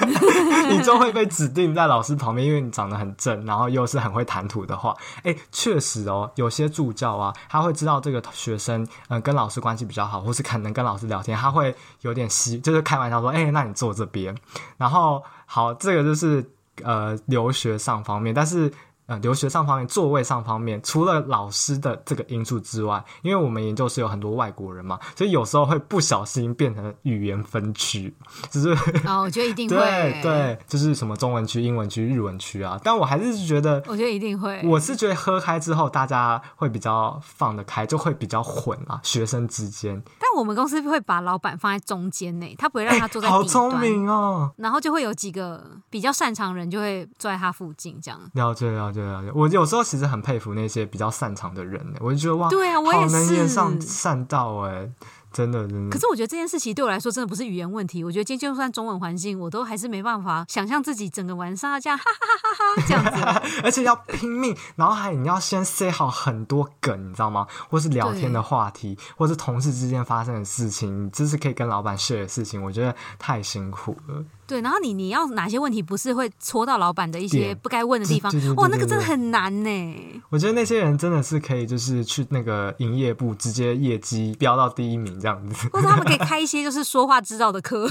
[0.70, 14.34] 你就会被指定在老师旁边，因为你长得很正，然后又是很会谈吐的话，哎，确实哦，有些助教啊，他会知道这个学生嗯、呃、跟老师关系比较好，或是可能跟老师聊天，他会有点稀，就是开玩笑说，哎，那你坐这边。
[14.76, 16.50] 然后好，这个就是
[16.82, 18.72] 呃留学上方面，但是。
[19.08, 28.14] 呃，留学上方面，座位上方面，除了老师的这个因素之外，因为我们研究室有很多外国人嘛，所以有时候会不小心变成语言分区，
[28.52, 28.68] 就是
[29.06, 32.78] 哦，我觉得一定 会，对对，就是什么中文区、英文区、日文区啊。
[32.84, 39.98] 但我还是觉得，我觉得一定会，我是觉得喝开之后，大家会比较放得开，就会比较混啊，学生之间。
[40.18, 44.52] 但我们公司会把老板放在中间呢，他不会让他坐在好聪明哦。
[44.58, 48.20] 然后就会有几个比较擅长的人就会坐在他附近，这样。
[48.34, 48.97] 了解了解。
[48.98, 54.90] 对啊，我有时候其实很佩服那些比较擅长的人，我就觉得哇，对啊，我也是，好能言善善道哎。
[55.30, 55.90] 真的，真的。
[55.90, 58.02] 可是我觉得这件事情对我来说真的不是语言问题。
[58.02, 67.46] 我觉得今天就算中文环境，我都还是没办法想象自己整个晚上要这样哈哈哈哈哈这样子， 而且要拼命，然后还你要先塞好很多梗，你知道吗？
[67.68, 74.24] 或是聊天的话题，或是同事之间发生的事情，这是可以跟老板 share 的事情，我觉得太辛苦了。
[74.48, 78.32] 对，然后你你要哪些问题不是会戳到老板的一些不该问的地方？
[78.56, 80.22] 哇，那个真的很难呢。
[80.30, 85.38] 我觉得那些人真的是可以，就是去那个营业部直接业绩飙到第一名这样。
[85.50, 87.86] 子，或者他们可以开一些就是说话之道的课。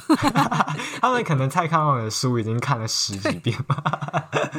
[0.99, 3.77] 他们可能蔡康永的书已经看了十几遍吧。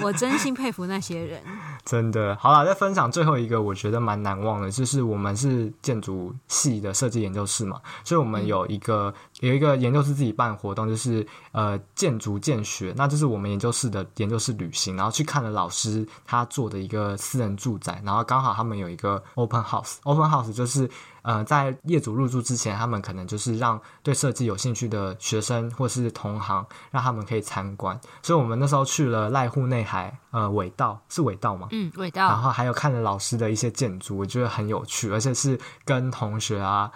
[0.00, 1.42] 我真心佩服那些人。
[1.84, 20.88] 真的，好了，再分享最后一个，我觉得蛮难忘的，就是我们是建筑系的设计研究室嘛，所以我们有一个、嗯、有一个研究室自己办活动，就是呃建筑见学，那就是我们研究室的研究室旅行，然后去看了老师他做的一个私人住宅，然后刚好他们有一个 open house，open house 就是。
[21.22, 27.98] 呃，在业主入住之前，他们可能就是让对设计有兴趣的学生或是同行，让他们可以参观。
[28.22, 31.68] 所以，我们那时候去了濑户内海，呃，尾道是尾道吗？
[31.72, 32.28] 嗯，尾道。
[32.28, 36.90] 然后还有看了老师的一些建筑，我觉得很有趣，而且是跟同学啊，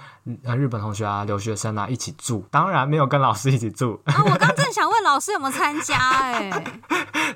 [0.44, 2.46] 呃，日本同学啊，留学生啊一起住。
[2.50, 4.00] 当然没有跟老师一起住。
[4.04, 6.50] 啊，我刚正想问老师有没有参加，哎，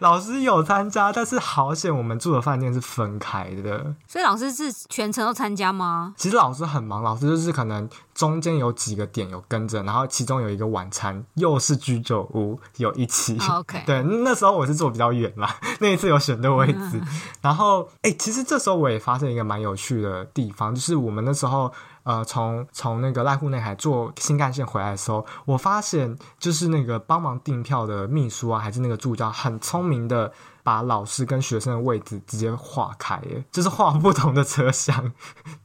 [0.00, 3.94] 老师有参加，但是好险我们住的饭店是分开的。
[4.06, 6.14] 所以老师是全程都参加吗？
[6.16, 6.85] 其实老师很。
[6.86, 13.36] 忙，老师就是可能中间有几个点有跟着，然后其中有一个晚餐又是居酒屋有一起。
[13.38, 17.00] Oh, OK，对，那时候我是坐比较远啦，那一次有选对位置。
[17.42, 21.72] 然后，哎、欸，其实这时候我也发现一个蛮有趣的地方，就是我们那时候
[22.04, 30.32] 呃，从从那个濑户内海坐新干线回来的时候，我发现就是那个帮忙订票的秘书啊，还是那个助教，很聪明的。
[30.66, 35.12] 把老师跟学生的位置直接划开，耶，就是划不同的车厢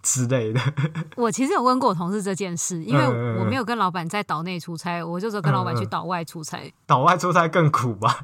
[0.03, 0.61] 之类的。
[1.17, 3.03] 我其实有问过我同事这件事，因为
[3.39, 6.59] 我没有跟老板在岛内出差，我就是跟老板去岛外出差。
[6.59, 6.73] 嗯嗯。
[6.85, 8.19] 岛外出差更苦吧？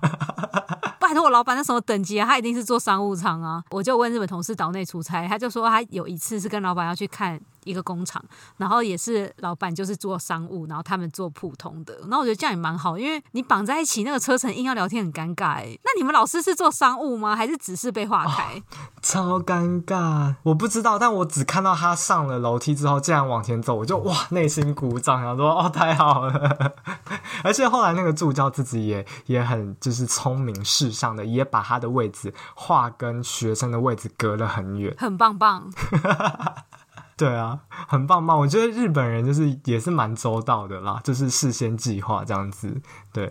[1.01, 2.27] 拜托，我老板那什么等级啊？
[2.27, 3.63] 他一定是做商务舱啊！
[3.71, 7.41] 我就问日本同事岛内出差，他就说他有一次是跟老板要去看。
[7.67, 8.23] 一个工厂，
[8.57, 11.97] 然后也是老板就是做商务，然后他们做普通的。
[12.03, 15.77] 然后我觉得这样也蛮好，因为你绑在一起那个车程硬要聊天很尴尬哎。
[15.83, 17.35] 那你们老师是做商务吗？
[17.35, 18.55] 还是只是被划开？
[18.55, 18.63] 哦，
[19.01, 26.73] 超尴尬，我不知道，但我只看到他上了楼梯之后，竟然往前走，我就哇内心鼓掌，想说哦太好了。
[27.43, 35.71] 而且后来那个助教自己也也很就是聪明世上的，也把他的位置划跟学生的位置隔了很远，很棒棒。
[37.17, 37.57] 对啊，
[37.87, 38.37] 很棒棒！
[38.37, 42.79] 我觉得日本人就是也是蛮周到的啦，就是事先计划这样子。
[43.11, 43.27] 对，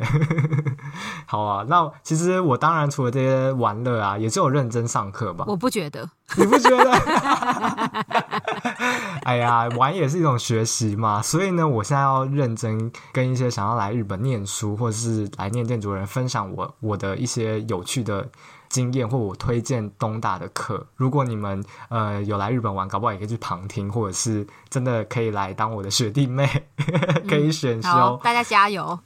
[1.24, 1.64] 好啊。
[1.68, 5.44] 那其实我当然除了这些玩乐啊，也只有认真上课吧？
[5.46, 6.90] 我不觉得，你不觉得？
[9.22, 11.22] 哎呀，玩也是一种学习嘛。
[11.22, 18.28] 所以呢，我现在要认真跟一些想要来日本念书或者是来念建筑人分享我我的一些有趣的。
[18.68, 26.66] 经验或我推荐东大的课，如果你们呃有来日本玩，搞不好也可以去旁听，或者是真的可以来当我的学弟妹，
[27.28, 27.88] 可以选修。
[27.88, 28.98] 好，大家加油。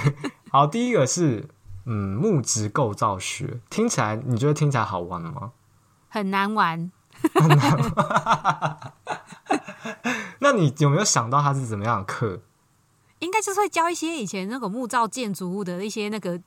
[0.50, 1.48] 好，第一个是
[1.84, 5.52] 嗯木质构造学，听起来你觉得听起来好玩吗？
[6.08, 6.90] 很难玩。
[7.34, 8.78] 很难玩。
[10.40, 12.40] 那你有没有想到它是怎么样的课？
[13.20, 16.40] 应该就是会教一些以前那个木造建筑物的一些那个。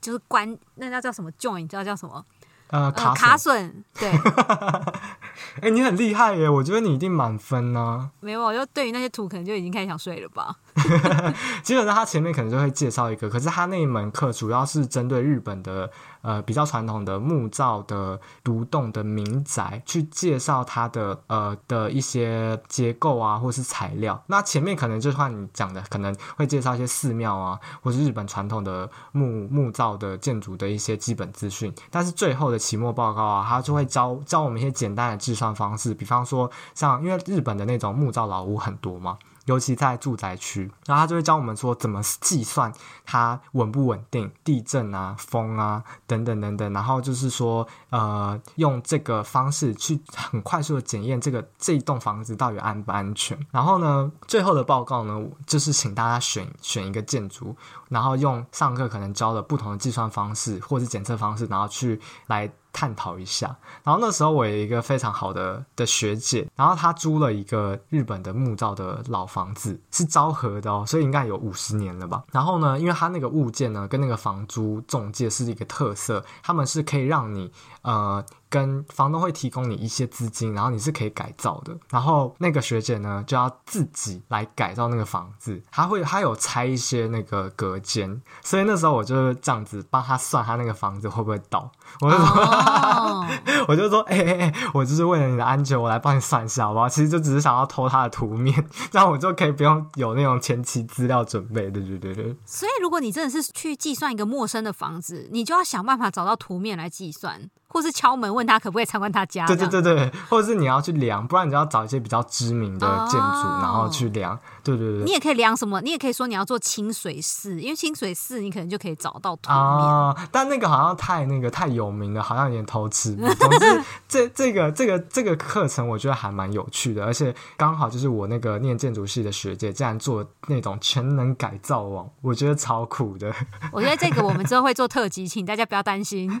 [0.00, 2.24] 就是关那叫叫什么 join 你知道叫什么？
[2.68, 3.84] 呃，卡卡笋。
[3.98, 4.08] 对。
[4.10, 6.48] 哎、欸，你很厉害耶！
[6.48, 8.10] 我觉得你一定满分呢、啊。
[8.20, 10.54] 没有，我就对于那些图可能就已经开始想睡了吧。
[11.62, 15.90] 基本上他前面可能就会介绍一个，可是他那一门课主要是针对日本的
[16.22, 24.22] 呃比较传统的木造的独栋的民宅去介绍它的呃的一些结构啊，或是材料。
[24.26, 31.72] 那前面可能就像你讲的，可能会介绍一些寺庙啊，或是日本传统的木木造的建筑的一些基本资讯。
[31.90, 39.18] 但是最后的期末报告啊，他就会教教我们一些简单的计算方式，比方说像因为日本的那种木造老屋很多嘛。
[39.46, 42.72] 尤其在住宅区，然后他就会教我们说怎么计算
[43.04, 53.38] 它稳不稳定、地震啊、风啊等等等等，然后就是说，呃，用这个方式去很快速的检验这个这一栋房子到底安不安全。
[53.50, 57.56] 然后呢，最后的报告呢，就是请大家选选一个建筑，
[57.88, 62.50] 然后用上课可能教的不同的计算方式或是检测方式，然后去来。
[62.72, 72.22] 探讨一下，然后那时候我有一个非常好的的学姐，然后她租了一个日本的木造的老房子，是昭和的哦，所以应该有五十年了吧。
[72.32, 77.52] 然后呢，因为她那个物件呢，跟那个房租中介是一个特色，他们是可以让你
[77.82, 78.24] 呃。
[78.50, 81.72] 跟房东会提供你一些资金，然后你是可以改造的。
[81.88, 85.62] 然后那个学姐呢，就要自己来改造那个房子。
[85.70, 91.70] 她会，她有拆一些那个隔间，所以那时候我就这样子帮她算，她那个房子会不会倒。
[92.00, 93.24] 我就说，oh.
[93.68, 96.88] 我就说，哎哎哎，我就是为了你的安全，我来帮你算一下，好不好？
[96.88, 101.70] 其实就只是想要偷他的图面，这样我就可以不用有那种前期资料准备。
[101.70, 102.36] 对对对对。
[102.46, 107.50] 所以如果你真的是去计算一个陌生的房子，你就要想办法找到图面来计算。
[107.72, 109.46] 或是敲门问他可不可以参观他家。
[109.46, 114.36] 对对对对，或者是你要去量，不然你就要找一些比较知名的建筑，哦、然后去量。
[114.62, 115.80] 对对对，你也可以量什么？
[115.80, 120.14] 你也可以说你要做清水寺，因为清水寺你可能就可以找到图啊。
[120.30, 123.14] 但那个好像太那个太有名了，好像有点偷吃。
[123.14, 133.32] 总之， 这这个这个这个课程我觉得还蛮有趣的，而且刚好就是我那个念建筑系的学姐竟然做那种全能改造网，我觉得超酷的。
[133.72, 136.40] 我觉得这个我们之后会做特辑，请大家不要担心。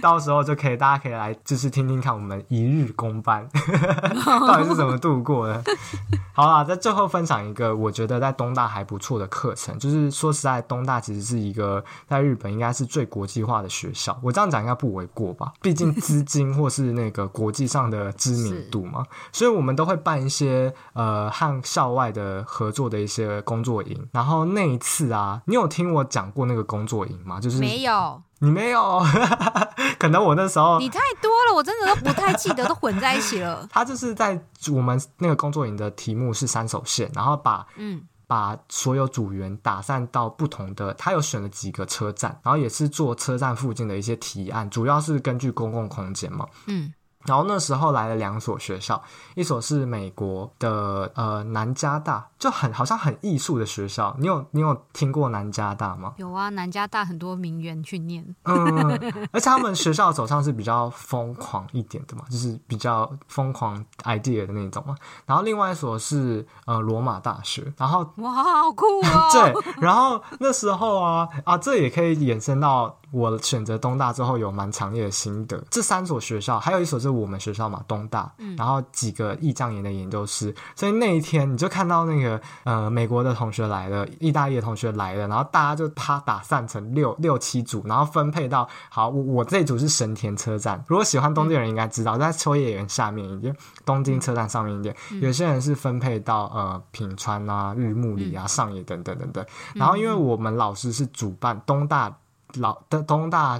[0.00, 3.48] 到时候就可以大家可以来就是听听看我们一日公班
[4.24, 5.62] 到底是怎么度过的。
[6.32, 14.18] 好啦，在最后分享一个我觉得在东大还不错的课程，就是说实在，东大其实是一个在日本应该是最国际化的学校。
[14.22, 15.52] 我这样讲应该不为过吧？
[15.60, 24.08] 毕竟资 金或是那个国际上的知名度嘛，所以我们都会办一些呃和校外的合作的一些工作营。
[24.12, 27.40] 然后那一次啊，你有听我讲过那个工作营吗？
[27.40, 28.22] 就是没有。
[28.40, 29.00] 你没有，
[29.98, 33.66] 可能我那时候你太多了，我真的都不太记得，都混在一起了。
[33.72, 34.40] 他就是在
[34.72, 46.92] 我们那个工作营的题目是三手线，然后把嗯把所有组员打散到不同的，他有选了几个车站，然后也是做车站附近的一些提案，主要是根据公共空间嘛，嗯。
[47.28, 49.00] 然后那时候来了两所学校，
[49.34, 54.16] 一所是美国的呃南加大，就很好像很艺术的学校。
[54.18, 56.14] 你有你有听过南加大吗？
[56.16, 58.24] 有啊，南加大很多名媛去念。
[58.44, 58.90] 嗯，
[59.30, 64.94] 而且他们学校走上是比较疯狂一点的嘛，就是比较疯狂 idea 的那种嘛。
[65.26, 69.28] 然后另外一所是呃罗马大学，然后哇，好酷哦！
[69.32, 72.98] 对，然后那时候啊啊，这也可以延伸到。
[73.10, 75.62] 我选择东大之后有蛮强烈的心得。
[75.70, 80.54] 这三所学校，还有一所是我们学校嘛，东大，嗯、然后几个意匠研的研究师。
[80.76, 90.84] 所以那一天你就看到那个呃美国的同学来了，意大利的同学来了，然后大家就啪打散成六六七组，然后分配到好，我我这一组是神田车站。
[90.86, 94.94] 如果喜欢东京的人应该知道，嗯、在秋叶原下面一点，东京车站上面一点。
[95.12, 99.44] 嗯、有些人是分配到呃品川啊、日暮里啊、上野等等等等。
[99.74, 102.14] 然后因为我们老师是主办东大。
[102.54, 103.58] 老的东大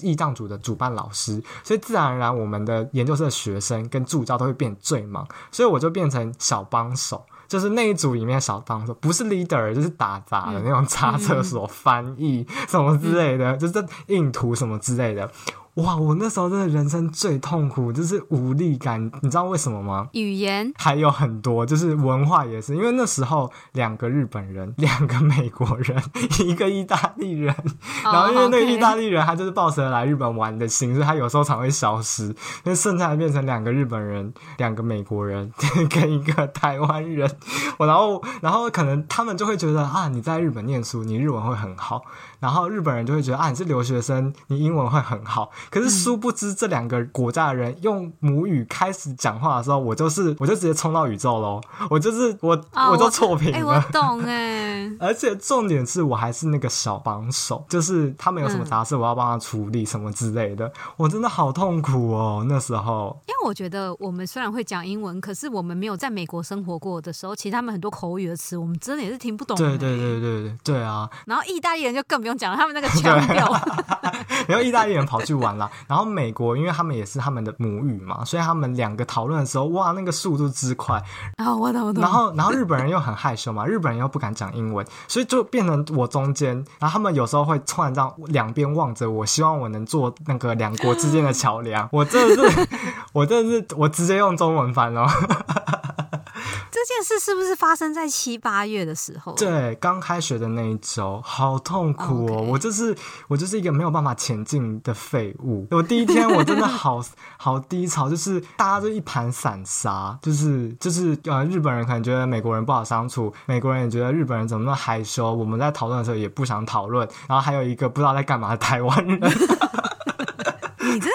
[0.00, 15.30] 义藏组的主办老师，所以自然而然我们的研究生的学生跟助教都会变最忙，所以我就变成小帮手，就是那一组里面小帮手，不是 leader 就是打杂的那种，擦厕所、翻译什么之类的，就是印图什么之类的。
[15.76, 15.96] 哇！
[15.96, 19.10] 我那时候真的人生最痛苦，就是无力感。
[19.22, 20.08] 你知道为什么吗？
[20.12, 22.76] 语言还有很多，就是文化也是。
[22.76, 26.02] 因为那时候两个日本人， 两个美国人，
[26.44, 27.54] 一个意大利人。
[28.04, 32.26] 然后因为那个意大利人他就是抱着来日本玩的心，所以他有时候常会消失。
[32.26, 32.34] 因
[32.66, 35.50] 为剩下的变成两个日本人，两个美国人
[35.88, 37.30] 跟一个台湾人。
[37.78, 42.02] 我 然后然后可能他们就会觉得啊，你在日本念书，你日文会很好。
[42.42, 45.52] 然后日本人就会觉得啊，你是留学生，你英文会很好。
[45.70, 51.60] 可是殊不知，这两个国家的人用母语开始讲话的时候，我就是我就直接冲到宇宙喽！
[51.88, 53.58] 我就是我，哦、我都错评了。
[53.58, 54.90] 哎，我懂哎。
[54.98, 60.66] 而且重点是我还是那个小帮手，就是他们有什么杂事，我要帮他处理什么之类的。
[60.66, 63.16] 嗯、我真的好痛苦哦，那时候。
[63.28, 69.56] 因为我觉得我们虽然会讲英文，可是我们没有在美国生活过的时候，其实他们很多口语的词，我们真的也是听不懂。
[69.56, 71.08] 对对对对对对啊！
[71.26, 73.52] 然后意大利人就更不用讲了，他们那个 腔调。
[74.48, 81.00] 然后意大利人跑去玩了，然后美国因为他们也是他们的母语嘛，所以他们两个讨论的时候，哇，那个速度之快。
[81.36, 82.02] 然后我懂我懂。
[82.02, 86.56] 然后然后日本人又很害羞嘛，日本人又不敢讲英文，所以就变成我中间。
[86.80, 91.88] 然后他们有时候会突然这样两边望着我，希望我能做那个两国之间的桥梁。
[91.92, 92.68] 我真的是，
[93.12, 95.06] 我真的是，我直接用中文翻哦。
[96.86, 99.32] 这件事是不是发生在七八月的时候？
[99.34, 102.96] 对，刚开学的那一周，好痛苦哦我就是
[103.28, 105.66] 我就是一个没有办法前进的废物。
[105.70, 107.00] 我第一天我真的好
[107.38, 115.32] 好低潮，就是大家就一盘散沙，就是就是呃，日本人可能觉得美国人不好相处，美国人也觉得日本人怎么那么害羞。
[115.32, 119.20] 我们在讨论的时候也不想讨论，然后还有一个不知道在干嘛的台湾人。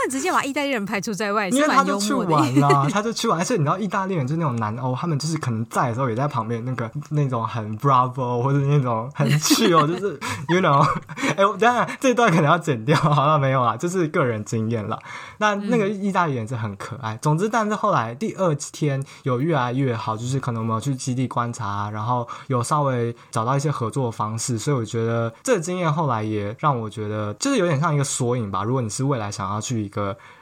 [0.08, 3.40] 直接把意大利人排除在外，因为他就去玩了， 他就去玩。
[3.40, 10.82] 而且你知道，意大利人就是那种南欧，他们就是可能在的时候也在旁边，那个那种很 bravo 或者那种很 chill， 就是 you know，
[11.36, 14.98] 哎、欸，当然这段可能要剪掉，好了没有啦，就是个人经验了。
[15.38, 17.14] 那那个意大利人是很可爱。
[17.14, 28.64] 嗯、总之，但是后来第二天有越来越好，就是可能我们有去基地观察，然后有稍微找到一些合作的方式，所以我觉得这个经验后来也让我觉得，就是有点像一个缩影吧。
[28.64, 29.62] 如果你是未来想要。
[29.68, 29.97] 去一个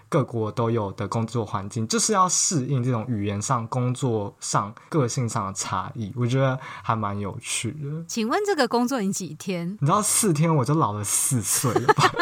[0.07, 8.05] 各国都有的工作环境，就是要适应这种语言上、工作上、个性上的差异，我觉得还蛮有趣的。
[8.07, 9.75] 请问这个工作你几天？
[9.81, 12.11] 你知道四天我就老了四岁了吧？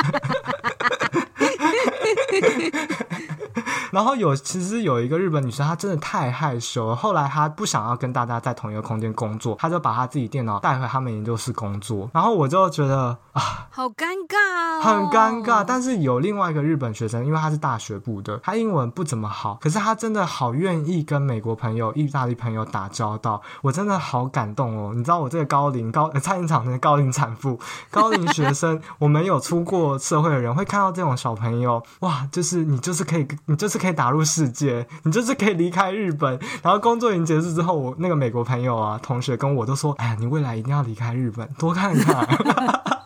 [3.91, 6.95] 然后有其实有一个日本女生，她真的太害羞了。
[6.95, 12.09] 后来她不想要跟大家在同一个空间工作，她就把她自己电脑带回他们研究室工作。
[12.13, 15.63] 然后我就觉得啊，好尴尬哦，很尴尬。
[15.65, 24.93] 但是有另外一个日本学生，因为他是大学部的，他英文不怎么好，可是他真的好愿意跟美国朋友、意大利朋友打交道，我真的好感动哦。
[24.95, 36.39] 你知道我这个高龄高菜市场的高龄产妇、高龄学生，我们有出过社会的人会看到这种小朋友，哇，就是你就是可以，你这次可以打入世界， 你这次可以离开日本。
[36.61, 42.27] 然后工作营结束之后，我那个美国朋友啊、同学跟我都说，哎呀，你未来一定要离开日本，多看看。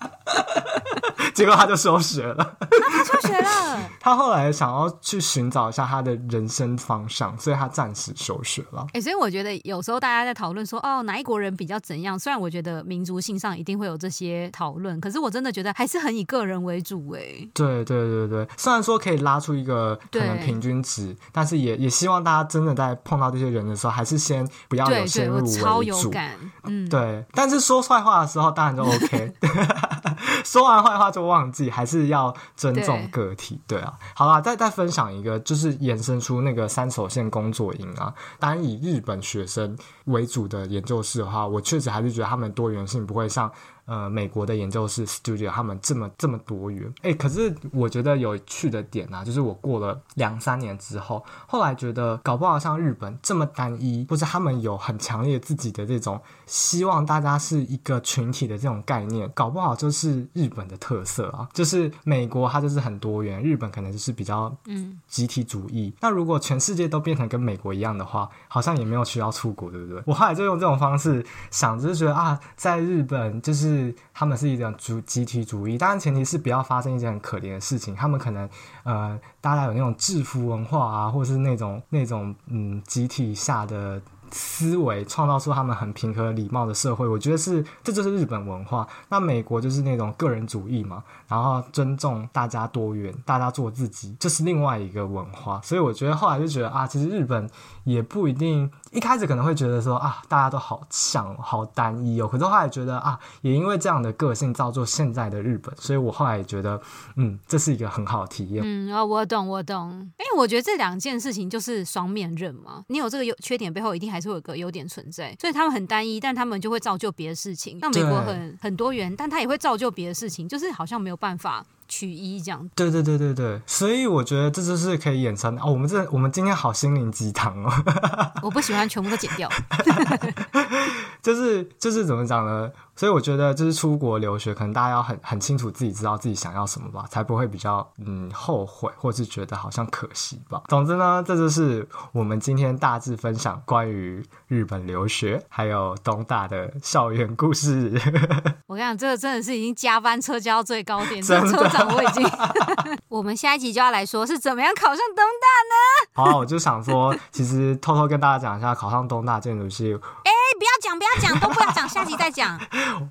[1.37, 2.57] 结果他就休学了。
[2.59, 3.79] 他休学了。
[4.01, 8.81] 他后来想要去寻找一下他的人生方向，所以他暂时休学了。
[8.87, 12.17] 哎、欸，所以我觉得有时候大家在讨论说，哦，哪一国人比较怎样？
[12.17, 17.11] 虽然我觉得民族性上一定会有这些讨论，可是我真的觉得还是很以个人为主。
[17.11, 17.21] 哎，
[17.53, 26.31] 对对对对，虽然说可以拉出一个可能平均值，但是也也希望大家真的在碰到这些人的时候，还是先不要有先入超有感。
[26.63, 27.23] 嗯，对。
[27.33, 29.33] 但是说坏话的时候，当然就 OK。
[30.43, 33.93] 说完坏话就忘记，还是要尊重个体，对，对啊。
[34.15, 43.51] 好啦，再再分享一个，就是延伸出那个三手线工作营啊，单以日本学生为主的研究室的话，我确实还是觉得他们多元性不会像。
[43.87, 61.47] 呃，美国的研究室 studio 他们这么这么多元，哎，可是我觉得有趣的点啊，就是我过了两三年之后，后来觉得搞不好像日本这么单一，或者他们有很强烈自己的这种希望大家是一个群体的这种概念，搞不好就是日本的特色啊。
[61.53, 65.89] 就是美国它就是很多元，日本可能就是比较嗯集体主义。
[65.89, 70.01] 嗯、那如果全世界都变成跟美国一样的话，好像也没有需要出国，对不对？
[70.07, 73.93] 我后来就用这种方式想，就是觉得啊，在日本就是。
[74.19, 77.93] 他们是一种主集体主义，当然前提是不要发生一件很可怜的事情。
[77.93, 78.49] 他们可能
[78.81, 84.01] 呃，大家有那种制服文化啊，或是那种那种嗯集体下的。
[84.31, 88.87] 思维创造出他们很平和礼貌的社会，我觉得是这就是日本文化。
[89.09, 95.61] 那美国就是那种个人主义嘛，然后尊重大家多元，大家做自己，这是另外一个文化。
[95.63, 97.49] 所以我觉得后来就觉得啊，其实日本
[97.85, 102.27] 也不一定一开始可能会觉得说啊，大家都好像好单一哦。
[102.27, 106.81] 可是后来觉得啊，也因为这样的个性造就现在的日本，所以我后来也觉得
[107.15, 108.61] 嗯，这是一个很好的体验。
[108.65, 109.91] 嗯，哦，我懂，我懂。
[110.19, 114.17] 因为我觉得这两件事情就是双面刃嘛，你有这个优缺点背后一定还。
[114.17, 117.79] 还是有个优点存在，所以他们很单一，但他们就会造就别的事情。
[117.81, 122.69] 像美国很很多元，但他也会造就别的事情，就是好像没有办法取一这样。
[122.75, 125.71] 对对对对对，所以我觉得这就是可以衍生哦。
[125.71, 127.71] 我们这我们今天好心灵鸡汤哦。
[128.43, 129.49] 我不喜欢全部都剪掉。
[131.21, 132.71] 就是就是怎么讲呢？
[132.95, 140.63] 所以我觉得，就是出国留学，可能大家要很很清楚自己知道自己想要什么吧，才不会比较嗯后悔，或是觉得好像可惜吧。
[140.67, 147.91] 总之呢，这就是我们今天大致分享关于日本留学还有东大的校园故事。
[148.65, 152.27] 我跟你讲，这个真的是已经加班车加到最高点，这个车长 我已经。
[153.09, 156.31] 我们下一集就要来说是怎么样考上东大呢？
[156.31, 159.93] 好，我就想说，其实偷偷跟大家讲一下，考上东大建筑系。
[160.23, 162.59] 哎，不要讲，不要讲，都不要讲，下集再讲。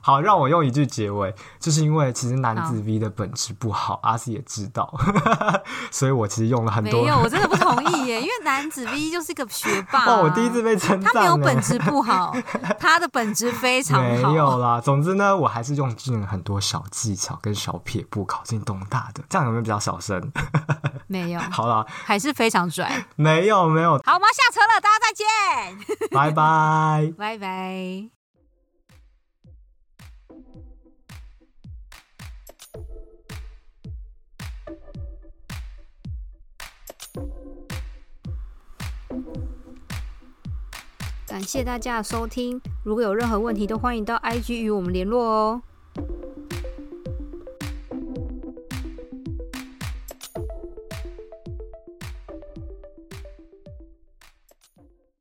[0.01, 4.93] 好，让我用一句结尾，就是因为其实男子 V 的本质不好，阿 C 也知道，
[5.91, 7.03] 所以我其实用了很多。
[7.03, 10.17] 没有，我真的不同意耶，因为男子 V 就是一个学霸、啊。
[10.17, 11.13] 哦，我第一次被称赞。
[11.13, 12.35] 他没有本质不好，
[12.79, 14.31] 他的本质非常好。
[14.31, 20.33] 没有啦，总之呢，我还是用尽了很多小技巧跟小撇步考进东大的，这样有没有比较小声？
[21.07, 21.41] 没有。
[21.41, 23.05] 好了，还是非常拽。
[23.17, 23.93] 没有，没有。
[24.05, 26.11] 好，我们要下车了，大家再见。
[26.11, 27.13] 拜拜。
[27.17, 28.11] 拜拜。
[41.29, 45.63] 感谢大家的收听，如果有任何问题，都欢迎到 IG 与我们联络哦。